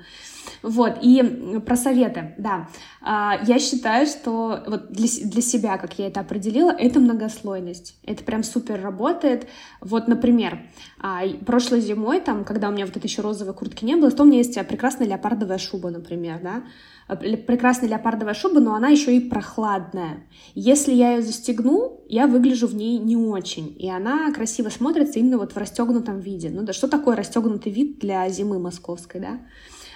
[0.63, 0.97] Вот.
[1.03, 2.67] И про советы да.
[3.01, 7.95] А, я считаю, что вот для, для себя, как я это определила, это многослойность.
[8.03, 9.47] Это прям супер работает.
[9.79, 10.59] Вот, например,
[10.99, 14.23] а, прошлой зимой, там, когда у меня вот этой еще розовой куртки не было, то
[14.23, 16.63] у меня есть прекрасная леопардовая шуба, например, да,
[17.07, 20.23] а, прекрасная леопардовая шуба, но она еще и прохладная.
[20.55, 25.37] Если я ее застегну, я выгляжу в ней не очень, и она красиво смотрится именно
[25.37, 26.49] вот в расстегнутом виде.
[26.49, 29.39] Ну да, что такое расстегнутый вид для зимы московской, да?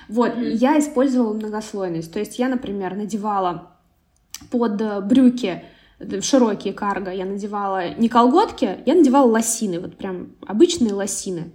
[0.07, 0.51] Вот, mm-hmm.
[0.55, 2.11] я использовала многослойность.
[2.13, 3.71] То есть я, например, надевала
[4.51, 5.63] под э, брюки
[5.99, 11.51] э, широкие карго, я надевала не колготки, я надевала лосины, вот прям обычные лосины.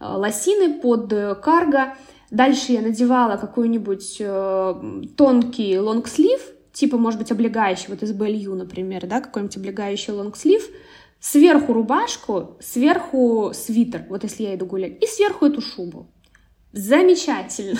[0.00, 1.94] Э, лосины под карго.
[2.30, 4.22] Дальше я надевала какой-нибудь
[5.16, 6.40] тонкий лонгслив,
[6.72, 10.62] типа, может быть, облегающий, вот из BLU, например, да, какой-нибудь облегающий лонгслив,
[11.18, 16.06] сверху рубашку, сверху свитер, вот если я иду гулять, и сверху эту шубу
[16.72, 17.78] замечательно.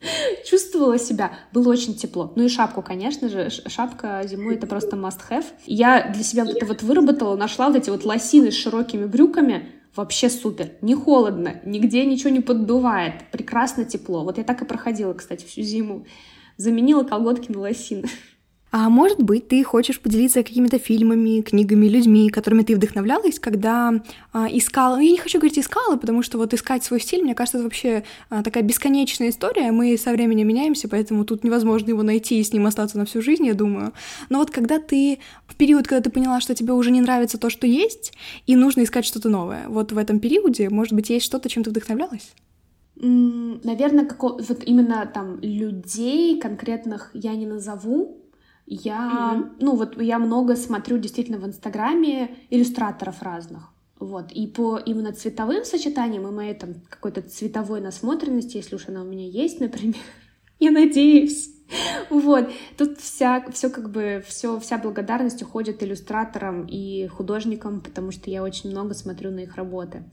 [0.48, 2.32] Чувствовала себя, было очень тепло.
[2.36, 5.46] Ну и шапку, конечно же, шапка зимой это просто must have.
[5.66, 9.72] Я для себя вот это вот выработала, нашла вот эти вот лосины с широкими брюками,
[9.96, 10.72] вообще супер.
[10.80, 14.24] Не холодно, нигде ничего не поддувает, прекрасно тепло.
[14.24, 16.06] Вот я так и проходила, кстати, всю зиму.
[16.56, 18.08] Заменила колготки на лосины.
[18.70, 24.02] А может быть, ты хочешь поделиться какими-то фильмами, книгами, людьми, которыми ты вдохновлялась, когда
[24.32, 24.96] а, искала...
[24.96, 27.64] Ну, я не хочу говорить искала, потому что вот искать свой стиль, мне кажется, это
[27.64, 29.72] вообще а, такая бесконечная история.
[29.72, 33.22] Мы со временем меняемся, поэтому тут невозможно его найти и с ним остаться на всю
[33.22, 33.92] жизнь, я думаю.
[34.28, 35.18] Но вот когда ты...
[35.46, 38.12] В период, когда ты поняла, что тебе уже не нравится то, что есть,
[38.46, 41.70] и нужно искать что-то новое, вот в этом периоде, может быть, есть что-то, чем ты
[41.70, 42.32] вдохновлялась?
[42.96, 44.22] Наверное, как...
[44.22, 48.27] вот именно там людей конкретных я не назову,
[48.70, 49.56] я, mm-hmm.
[49.60, 53.72] ну вот я много смотрю действительно в Инстаграме иллюстраторов разных.
[53.98, 54.30] Вот.
[54.32, 59.06] И по именно цветовым сочетаниям и моей там какой-то цветовой насмотренности, если уж она у
[59.06, 59.96] меня есть, например,
[60.58, 61.50] я надеюсь.
[62.08, 68.30] Вот, тут вся, все как бы, все, вся благодарность уходит иллюстраторам и художникам, потому что
[68.30, 70.04] я очень много смотрю на их работы.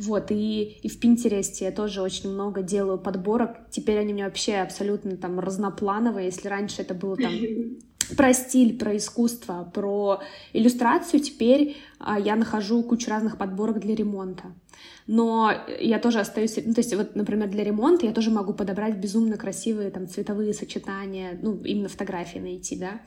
[0.00, 3.70] Вот, и, и в Пинтересте я тоже очень много делаю подборок.
[3.70, 6.26] Теперь они у меня вообще абсолютно там разноплановые.
[6.26, 7.32] Если раньше это было там
[8.16, 10.20] про стиль, про искусство, про
[10.52, 14.52] иллюстрацию, теперь а, я нахожу кучу разных подборок для ремонта.
[15.06, 18.96] Но я тоже остаюсь, ну, то есть вот, например, для ремонта я тоже могу подобрать
[18.96, 23.00] безумно красивые там цветовые сочетания, ну, именно фотографии найти, да.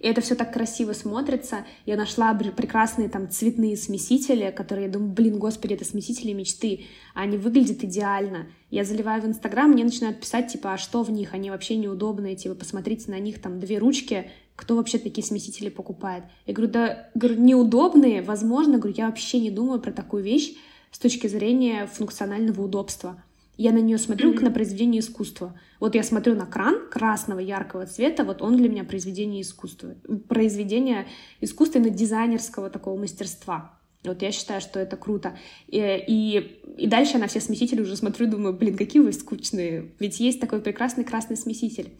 [0.00, 1.64] И это все так красиво смотрится.
[1.86, 6.86] Я нашла прекрасные там цветные смесители, которые я думаю, блин, господи, это смесители мечты.
[7.14, 8.48] Они выглядят идеально.
[8.70, 11.32] Я заливаю в Инстаграм, мне начинают писать, типа, а что в них?
[11.32, 16.24] Они вообще неудобные, типа, посмотрите на них, там, две ручки, кто вообще такие смесители покупает?
[16.46, 20.54] Я говорю, да, говорю, неудобные, возможно, говорю, я вообще не думаю про такую вещь
[20.90, 23.22] с точки зрения функционального удобства.
[23.56, 25.58] Я на нее смотрю как на произведение искусства.
[25.78, 29.94] Вот я смотрю на кран красного яркого цвета, вот он для меня произведение искусства.
[30.28, 31.06] Произведение
[31.40, 33.73] искусства именно дизайнерского такого мастерства.
[34.04, 35.36] Вот я считаю, что это круто.
[35.66, 39.92] И, и, и дальше я на все смесители уже смотрю, думаю, блин, какие вы скучные.
[39.98, 41.92] Ведь есть такой прекрасный красный смеситель.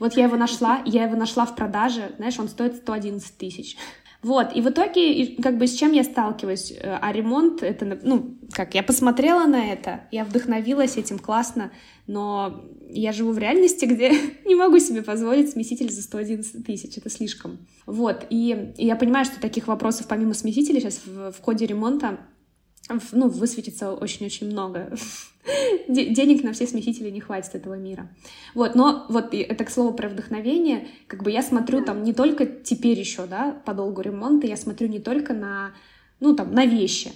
[0.00, 3.76] Вот я его нашла, я его нашла в продаже, знаешь, он стоит 111 тысяч.
[4.22, 6.70] Вот, и в итоге, как бы, с чем я сталкиваюсь?
[6.70, 11.72] Э, а ремонт, это, ну, как, я посмотрела на это, я вдохновилась этим, классно,
[12.06, 14.12] но я живу в реальности, где
[14.44, 17.66] не могу себе позволить смеситель за 111 тысяч, это слишком.
[17.84, 22.20] Вот, и, и я понимаю, что таких вопросов помимо смесителя сейчас в, в ходе ремонта
[23.10, 24.96] ну, высветится очень-очень много.
[25.88, 28.08] Денег на все смесители не хватит этого мира.
[28.54, 32.46] Вот, но вот это к слову про вдохновение, как бы я смотрю там не только
[32.46, 35.72] теперь еще, да, по долгу ремонта, я смотрю не только на,
[36.20, 37.12] ну, там, на вещи,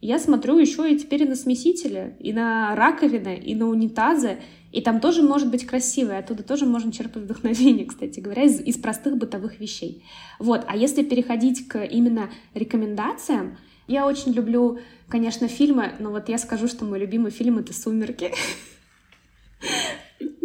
[0.00, 4.38] я смотрю еще и теперь и на смесители, и на раковины, и на унитазы,
[4.72, 8.60] и там тоже может быть красиво, и оттуда тоже можно черпать вдохновение, кстати говоря, из,
[8.60, 10.04] из простых бытовых вещей.
[10.38, 13.56] Вот, а если переходить к именно рекомендациям,
[13.86, 14.78] я очень люблю,
[15.08, 18.32] конечно, фильмы, но вот я скажу, что мой любимый фильм— это «Сумерки».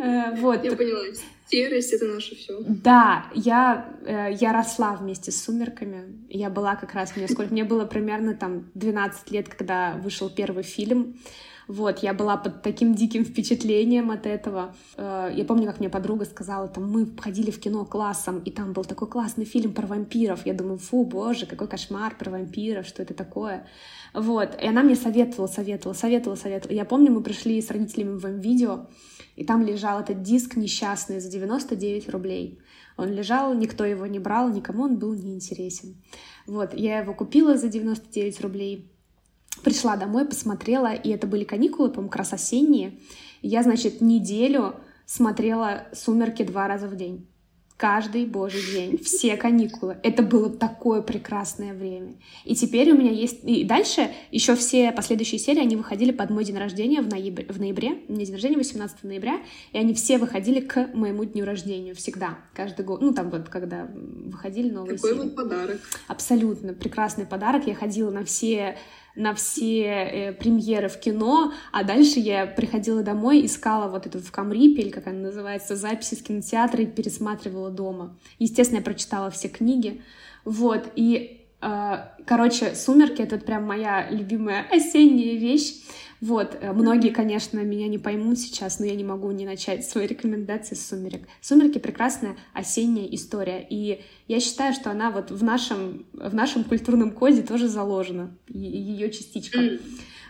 [0.04, 0.64] Э, вот.
[0.64, 1.04] Я поняла.
[1.46, 2.60] Серость— это наше все.
[2.68, 6.26] Да, я, э, я росла вместе с «Сумерками».
[6.28, 7.52] Я была как раз, мне сколько...
[7.52, 11.20] Мне было примерно там 12 лет, когда вышел первый фильм.
[11.68, 14.76] Вот, я была под таким диким впечатлением от этого.
[14.98, 18.74] Э, я помню, как мне подруга сказала, там, мы ходили в кино классом, и там
[18.74, 20.46] был такой классный фильм про вампиров.
[20.46, 23.68] Я думаю, фу, боже, какой кошмар про вампиров, что это такое?
[24.14, 26.76] Вот, и она мне советовала, советовала, советовала, советовала.
[26.76, 28.88] Я помню, мы пришли с родителями в видео,
[29.36, 32.60] и там лежал этот диск несчастный за 99 рублей.
[32.98, 35.96] Он лежал, никто его не брал, никому он был неинтересен.
[36.46, 38.91] Вот, я его купила за 99 рублей,
[39.64, 43.00] Пришла домой, посмотрела, и это были каникулы, по-моему, как раз осенние.
[43.42, 47.28] я, значит, неделю смотрела «Сумерки» два раза в день.
[47.82, 49.98] Каждый божий день, все каникулы.
[50.04, 52.14] Это было такое прекрасное время.
[52.46, 53.44] И теперь у меня есть...
[53.44, 57.48] И дальше еще все последующие серии, они выходили под мой день рождения в ноябре.
[57.50, 57.98] В ноябре.
[58.08, 59.42] У меня день рождения 18 ноября.
[59.74, 61.96] И они все выходили к моему дню рождения.
[61.96, 62.38] Всегда.
[62.54, 63.02] Каждый год.
[63.02, 65.24] Ну, там вот, когда выходили новые Какой серии.
[65.24, 65.82] вот подарок.
[66.08, 67.66] Абсолютно прекрасный подарок.
[67.66, 68.78] Я ходила на все
[69.16, 74.32] на все э, премьеры в кино, а дальше я приходила домой, искала вот эту в
[74.32, 78.18] Камрипе, или как она называется, записи с кинотеатра и пересматривала дома.
[78.40, 80.02] Естественно, я прочитала все книги,
[80.46, 81.96] вот, и, э,
[82.26, 85.76] короче, «Сумерки»— это прям моя любимая осенняя вещь,
[86.22, 90.06] вот, э, многие, конечно, меня не поймут сейчас, но я не могу не начать свои
[90.06, 91.28] рекомендации с «Сумерек».
[91.42, 97.10] «Сумерки»— прекрасная осенняя история, и я считаю, что она вот в нашем, в нашем культурном
[97.10, 99.60] коде тоже заложена, ее частичка.
[99.60, 99.82] Mm.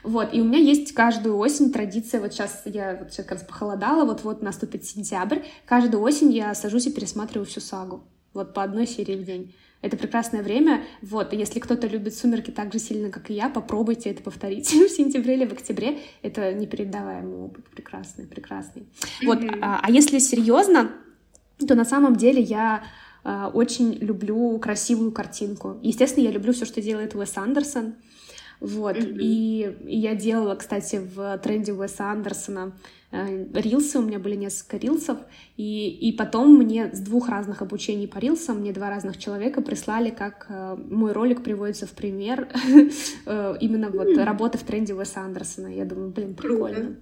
[0.03, 3.47] Вот, и у меня есть каждую осень традиция, вот сейчас я вот сейчас как раз
[3.47, 8.87] похолодала, вот-вот наступит сентябрь, каждую осень я сажусь и пересматриваю всю сагу, вот по одной
[8.87, 9.53] серии в день.
[9.81, 10.83] Это прекрасное время.
[11.01, 14.89] Вот, если кто-то любит «Сумерки» так же сильно, как и я, попробуйте это повторить в
[14.89, 15.99] сентябре или в октябре.
[16.21, 17.65] Это непередаваемый опыт.
[17.69, 18.83] Прекрасный, прекрасный.
[18.83, 19.25] Mm-hmm.
[19.25, 20.91] Вот, а, а если серьезно,
[21.67, 22.83] то на самом деле я
[23.23, 25.79] а, очень люблю красивую картинку.
[25.81, 27.95] Естественно, я люблю все, что делает Уэс Андерсон.
[28.59, 28.95] Вот.
[28.97, 29.17] Mm-hmm.
[29.19, 32.73] И, и я делала, кстати, в тренде Уэса Андерсона
[33.11, 35.17] рилсы, у меня были несколько рилсов,
[35.57, 40.09] и, и потом мне с двух разных обучений по рилсам, мне два разных человека прислали,
[40.09, 42.47] как э, мой ролик приводится в пример
[43.25, 45.67] э, именно вот работы в тренде Уэса Андерсона.
[45.67, 46.95] Я думаю, блин, прикольно.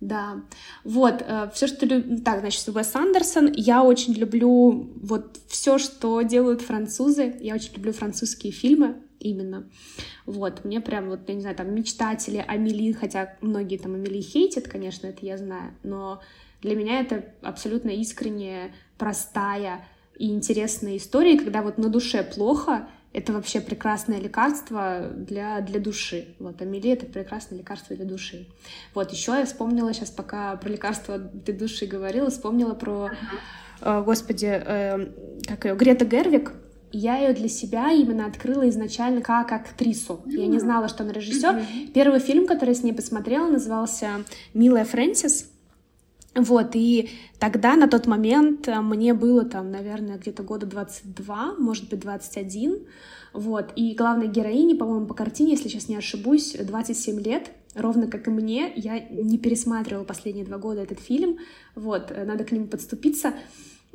[0.00, 0.42] Да,
[0.84, 2.24] вот, э, все, что люб...
[2.24, 7.92] так, значит, Уэс Андерсон, я очень люблю вот все, что делают французы, я очень люблю
[7.92, 9.68] французские фильмы именно,
[10.24, 14.68] вот, мне прям вот, я не знаю, там, мечтатели, Амели, хотя многие там Амели хейтят,
[14.68, 16.20] конечно, это я знаю, но
[16.62, 19.84] для меня это абсолютно искренняя, простая
[20.18, 26.34] и интересная история, когда вот на душе плохо, это вообще прекрасное лекарство для, для души.
[26.38, 28.46] Вот, Амели— это прекрасное лекарство для души.
[28.94, 33.10] Вот, еще я вспомнила сейчас, пока про лекарство для души говорила, вспомнила про,
[33.80, 35.06] э, господи, э,
[35.46, 36.52] как ее, Грета Гервик,
[36.96, 40.20] я ее для себя именно открыла изначально как актрису.
[40.26, 41.62] Я не знала, что она режиссер.
[41.92, 44.24] Первый фильм, который я с ней посмотрела, назывался
[44.54, 45.50] «Милая Фрэнсис».
[46.34, 52.00] Вот, и тогда, на тот момент, мне было там, наверное, где-то года 22, может быть,
[52.00, 52.80] 21,
[53.32, 58.26] вот, и главной героине, по-моему, по картине, если сейчас не ошибусь, 27 лет, ровно как
[58.26, 61.38] и мне, я не пересматривала последние два года этот фильм,
[61.74, 63.32] вот, надо к нему подступиться,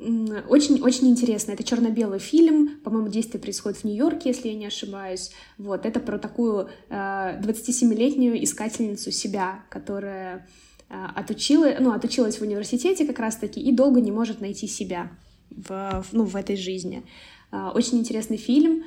[0.02, 1.52] очень-очень интересно.
[1.52, 5.32] Это черно-белый фильм, по-моему, действие происходит в Нью-Йорке, если я не ошибаюсь.
[5.58, 6.93] Вот, это про такую э,
[7.41, 10.47] 27-летнюю искательницу себя, которая
[10.89, 15.12] э, отучила, ну, отучилась в университете как раз-таки и долго не может найти себя
[15.52, 17.04] в, ну, в этой жизни.
[17.52, 18.84] Э, очень интересный фильм.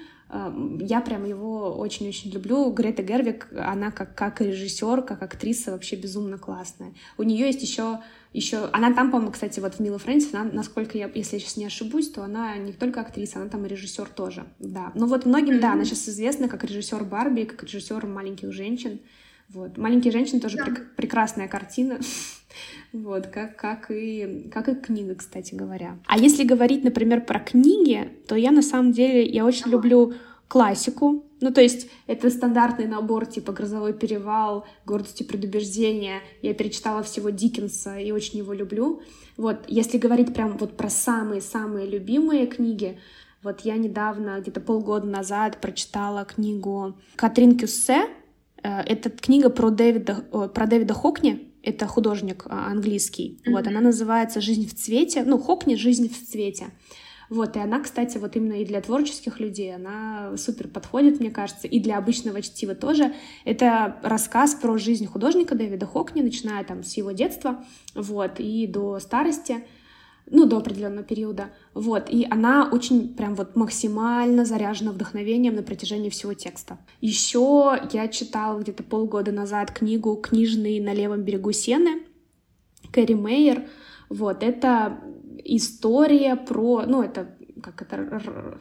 [0.81, 2.69] Я прям его очень-очень люблю.
[2.73, 6.95] Грета Гервик, она как, как режиссер, как актриса вообще безумно классная.
[7.19, 8.01] У нее есть еще
[8.35, 11.57] еще, она там, по-моему, кстати, вот в Мила Фрэнсис, она, насколько я, если я сейчас
[11.57, 14.91] не ошибусь, то она не только актриса, она там и режиссер тоже, да.
[14.97, 15.61] Ну вот многим, mm-hmm.
[15.61, 18.99] да, она сейчас известна как режиссер Барби, как режиссер маленьких женщин.
[19.51, 19.77] Вот.
[19.77, 20.67] «Маленькие женщины» тоже yeah.
[20.67, 22.01] прек- прекрасная картина.
[22.93, 25.99] вот, как, как, и, как и книга, кстати говоря.
[26.07, 30.15] А если говорить, например, про книги, то я на самом деле, я очень люблю
[30.49, 31.25] классику.
[31.41, 36.21] Ну, то есть это стандартный набор типа «Грозовой перевал», «Гордость и предубеждение».
[36.43, 39.03] Я перечитала всего Диккенса и очень его люблю.
[39.37, 42.99] Вот, если говорить прям вот про самые-самые любимые книги,
[43.43, 48.09] вот я недавно, где-то полгода назад, прочитала книгу Катрин Кюссе.
[48.63, 51.53] Э, это книга про Дэвида, про Дэвида Хокни.
[51.65, 53.41] Это художник а, английский.
[53.45, 53.53] Mm-hmm.
[53.53, 55.25] Вот, она называется «Жизнь в цвете».
[55.25, 56.67] Ну, Хокни «Жизнь в цвете».
[57.31, 61.67] Вот, и она, кстати, вот именно и для творческих людей, она супер подходит, мне кажется,
[61.67, 63.15] и для обычного чтива тоже.
[63.47, 69.01] Это рассказ про жизнь художника Дэвида Хокни, начиная там с его детства, вот, и до
[69.01, 69.65] старости,
[70.31, 76.09] ну, до определенного периода, вот, и она очень прям вот максимально заряжена вдохновением на протяжении
[76.09, 76.79] всего текста.
[77.01, 82.03] Еще я читала где-то полгода назад книгу «Книжный на левом берегу Сены»,
[82.91, 83.64] Кэрри Мейер,
[84.09, 85.01] вот, это
[85.45, 88.61] история про, ну, это, как это,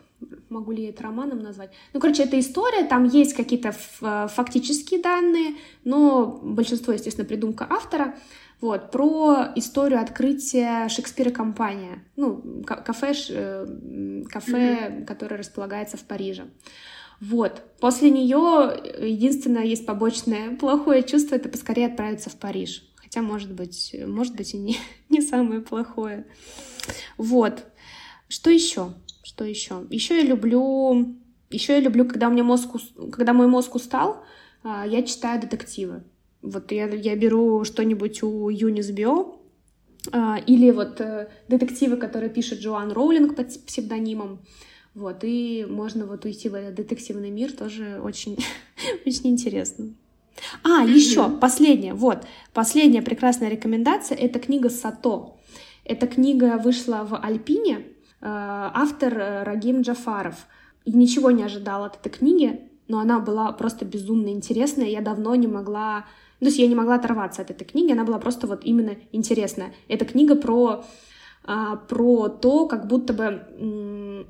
[0.50, 1.72] могу ли я это романом назвать?
[1.94, 8.16] Ну, короче, это история, там есть какие-то фактические данные, но большинство, естественно, придумка автора,
[8.64, 15.06] вот, про историю открытия Шекспира компания, ну, кафе, э, кафе, mm-hmm.
[15.06, 16.46] которое располагается в Париже.
[17.20, 17.62] Вот.
[17.82, 18.74] После нее
[19.06, 22.90] единственное есть побочное плохое чувство— это поскорее отправиться в Париж.
[22.96, 24.78] Хотя, может быть, может быть и не,
[25.10, 26.26] не самое плохое.
[27.18, 27.66] Вот.
[28.30, 28.94] Что еще?
[29.24, 29.86] Что еще?
[29.90, 31.18] Еще я люблю,
[31.50, 32.70] еще я люблю, когда у меня мозг,
[33.12, 34.24] когда мой мозг устал,
[34.64, 36.06] а, я читаю детективы.
[36.44, 39.38] Вот я, я беру что-нибудь у Юнис Био,
[40.12, 44.40] а, или вот э, детективы, которые пишет Джоан Роулинг под псевдонимом.
[44.94, 48.38] Вот, и можно вот уйти в этот детективный мир, тоже очень,
[49.06, 49.94] очень интересно.
[50.64, 55.38] А, еще последняя, вот, последняя прекрасная рекомендация— это книга Сато.
[55.86, 57.84] Эта книга вышла в Альпине, э,
[58.22, 60.48] автор э, Рагим Джафаров.
[60.86, 64.88] И ничего не ожидала от этой книги, но она была просто безумно интересная.
[64.88, 66.06] Я давно не могла...
[66.40, 68.96] Ну, то есть я не могла оторваться от этой книги, она была просто вот именно
[69.12, 69.74] интересная.
[69.88, 70.84] Это книга про,
[71.44, 74.26] а, про то, как будто бы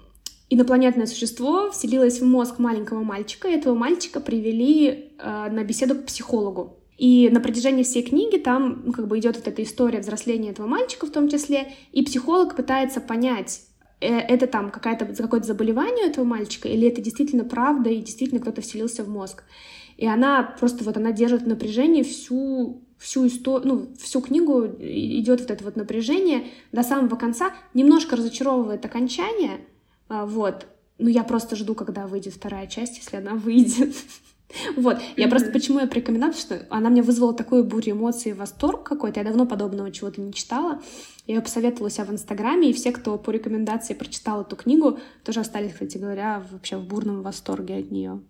[0.53, 6.05] инопланетное существо вселилось в мозг маленького мальчика, и этого мальчика привели э, на беседу к
[6.05, 6.77] психологу.
[6.97, 10.67] И на протяжении всей книги там ну, как бы идет вот эта история взросления этого
[10.67, 13.61] мальчика в том числе, и психолог пытается понять,
[13.99, 18.39] э, это там какая-то, какое-то заболевание у этого мальчика, или это действительно правда, и действительно
[18.39, 19.43] кто-то вселился в мозг.
[20.03, 25.39] И она просто вот она держит в напряжении всю всю историю, ну, всю книгу идет
[25.39, 29.61] вот это вот напряжение до самого конца, немножко разочаровывает окончание,
[30.09, 33.95] а, вот, но я просто жду, когда выйдет вторая часть, если она выйдет.
[34.75, 38.83] Вот, я просто почему я порекомендую, что она мне вызвала такую бурю эмоций и восторг
[38.83, 39.19] какой-то.
[39.19, 40.79] Я давно подобного чего-то не читала.
[41.25, 45.39] Я ее посоветовала себя в Инстаграме, и все, кто по рекомендации прочитал эту книгу, тоже
[45.39, 48.21] остались, кстати говоря, вообще в бурном восторге от нее.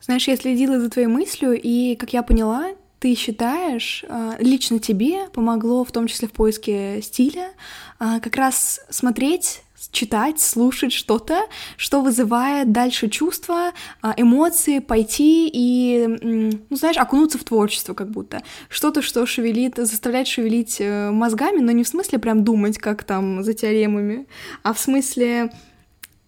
[0.00, 5.28] Знаешь, я следила за твоей мыслью, и, как я поняла, ты считаешь, а, лично тебе
[5.32, 7.50] помогло, в том числе в поиске стиля,
[7.98, 11.46] а, как раз смотреть читать, слушать что-то,
[11.76, 13.72] что вызывает дальше чувства,
[14.02, 18.42] а, эмоции, пойти и, ну, знаешь, окунуться в творчество как будто.
[18.68, 23.42] Что-то, что шевелит, заставляет шевелить э, мозгами, но не в смысле прям думать, как там
[23.42, 24.26] за теоремами,
[24.62, 25.52] а в смысле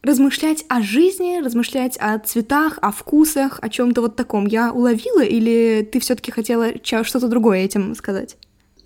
[0.02, 4.46] размышлять о жизни, размышлять о цветах, о вкусах, о чем-то вот таком.
[4.46, 8.36] Я уловила или ты все-таки хотела что-то другое этим сказать?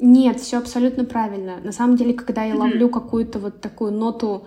[0.00, 1.60] Нет, все абсолютно правильно.
[1.62, 4.46] На самом деле, когда я ловлю какую-то вот такую ноту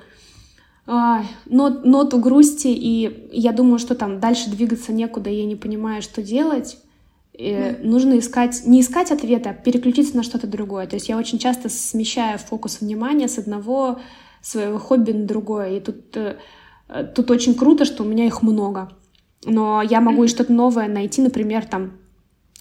[0.85, 6.21] нот, ноту грусти, и я думаю, что там дальше двигаться некуда, я не понимаю, что
[6.21, 6.77] делать.
[7.37, 7.83] Mm.
[7.83, 10.87] Нужно искать, не искать ответа, а переключиться на что-то другое.
[10.87, 13.99] То есть я очень часто смещаю фокус внимания с одного
[14.41, 15.77] своего хобби на другое.
[15.77, 16.37] И тут, э,
[17.15, 18.89] тут очень круто, что у меня их много.
[19.45, 21.93] Но я могу и что-то новое найти, например, там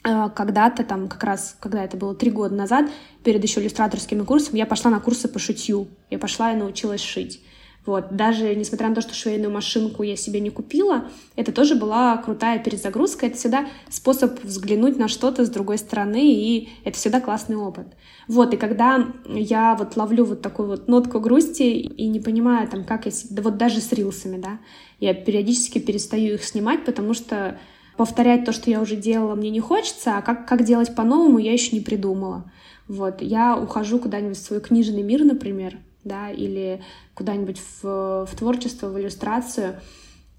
[0.04, 2.86] э, когда-то, там как раз, когда это было три года назад,
[3.24, 5.88] перед еще иллюстраторскими курсами, я пошла на курсы по шитью.
[6.10, 7.42] Я пошла и научилась шить.
[7.86, 12.16] Вот, даже несмотря на то, что швейную машинку я себе не купила, это тоже была
[12.16, 13.26] крутая перезагрузка.
[13.26, 17.86] Это всегда способ взглянуть на что-то с другой стороны, и это всегда классный опыт.
[18.26, 22.84] Вот, и когда я вот ловлю вот такую вот нотку грусти и не понимаю там,
[22.84, 23.12] как я...
[23.30, 24.58] Да вот даже с рилсами, да,
[24.98, 27.56] я периодически перестаю их снимать, потому что
[27.96, 31.52] повторять то, что я уже делала, мне не хочется, а как, как делать по-новому, я
[31.52, 32.50] еще не придумала.
[32.88, 36.82] Вот, я ухожу куда-нибудь в свой книжный мир, например, да, или
[37.14, 39.80] куда-нибудь в, в творчество, в иллюстрацию.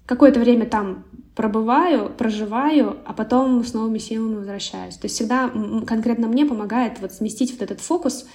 [0.06, 1.04] Какое-то время там
[1.36, 4.96] пробываю, проживаю, а потом с новыми силами возвращаюсь.
[4.96, 5.52] То есть всегда
[5.86, 8.26] конкретно мне помогает вот сместить вот этот фокус,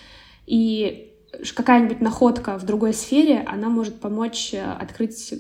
[0.46, 1.14] и
[1.56, 5.34] какая-нибудь находка в другой сфере, она может помочь э, открыть,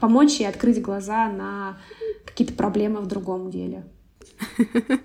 [0.00, 1.78] помочь и открыть глаза на
[2.26, 3.84] какие-то проблемы в другом деле.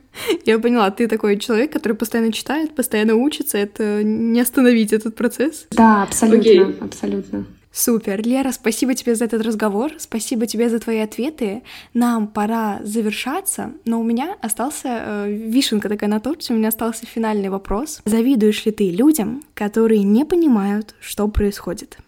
[0.46, 5.68] Я поняла, ты такой человек, который постоянно читает, постоянно учится, это не остановить этот процесс?
[5.72, 6.84] Да, абсолютно, okay.
[6.84, 7.46] абсолютно.
[7.72, 8.26] Супер.
[8.26, 11.62] Лера, спасибо тебе за этот разговор, спасибо тебе за твои ответы.
[11.94, 17.06] Нам пора завершаться, но у меня остался э, вишенка такая на торте, у меня остался
[17.06, 18.02] финальный вопрос.
[18.06, 22.00] Завидуешь ли ты людям, которые не понимают, что происходит?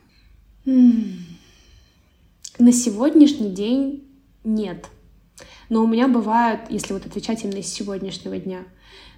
[0.65, 4.03] На сегодняшний день
[4.43, 4.87] нет.
[5.71, 8.65] Но у меня бывают, если вот отвечать именно из сегодняшнего дня,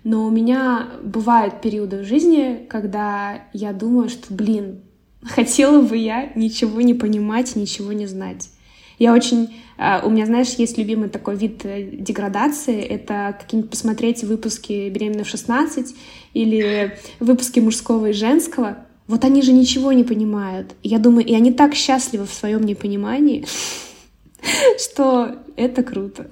[0.03, 4.81] но у меня бывают периоды в жизни, когда я думаю, что, блин,
[5.23, 8.51] хотела бы я ничего не понимать, ничего не знать.
[8.99, 9.55] Я очень...
[9.79, 12.79] А, у меня, знаешь, есть любимый такой вид э, деградации.
[12.81, 15.87] Это какие-нибудь посмотреть выпуски «Беременна в 16»
[16.35, 18.85] или выпуски мужского и женского.
[19.07, 20.75] Вот они же ничего не понимают.
[20.83, 23.43] Я думаю, и они так счастливы в своем непонимании.
[24.77, 26.27] что это круто.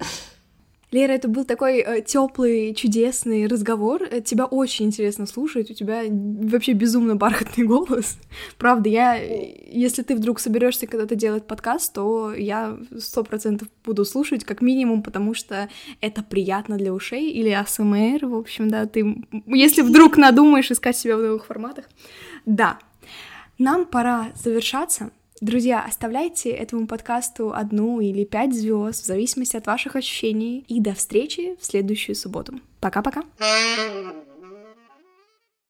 [0.92, 4.02] Лера, это был такой э, теплый, чудесный разговор.
[4.02, 5.70] Э, тебя очень интересно слушать.
[5.70, 8.18] У тебя вообще безумно бархатный голос.
[8.58, 14.44] Правда, я, если ты вдруг соберешься когда-то делать подкаст, то я сто процентов буду слушать,
[14.44, 15.70] как минимум, потому что
[16.02, 18.84] это приятно для ушей или АСМР, в общем, да.
[18.84, 21.86] Ты, если вдруг надумаешь искать себя в новых форматах,
[22.44, 22.78] да.
[23.56, 25.10] Нам пора завершаться.
[25.42, 30.64] Друзья, оставляйте этому подкасту одну или пять звезд, в зависимости от ваших ощущений.
[30.68, 32.60] И до встречи в следующую субботу.
[32.78, 33.24] Пока-пока.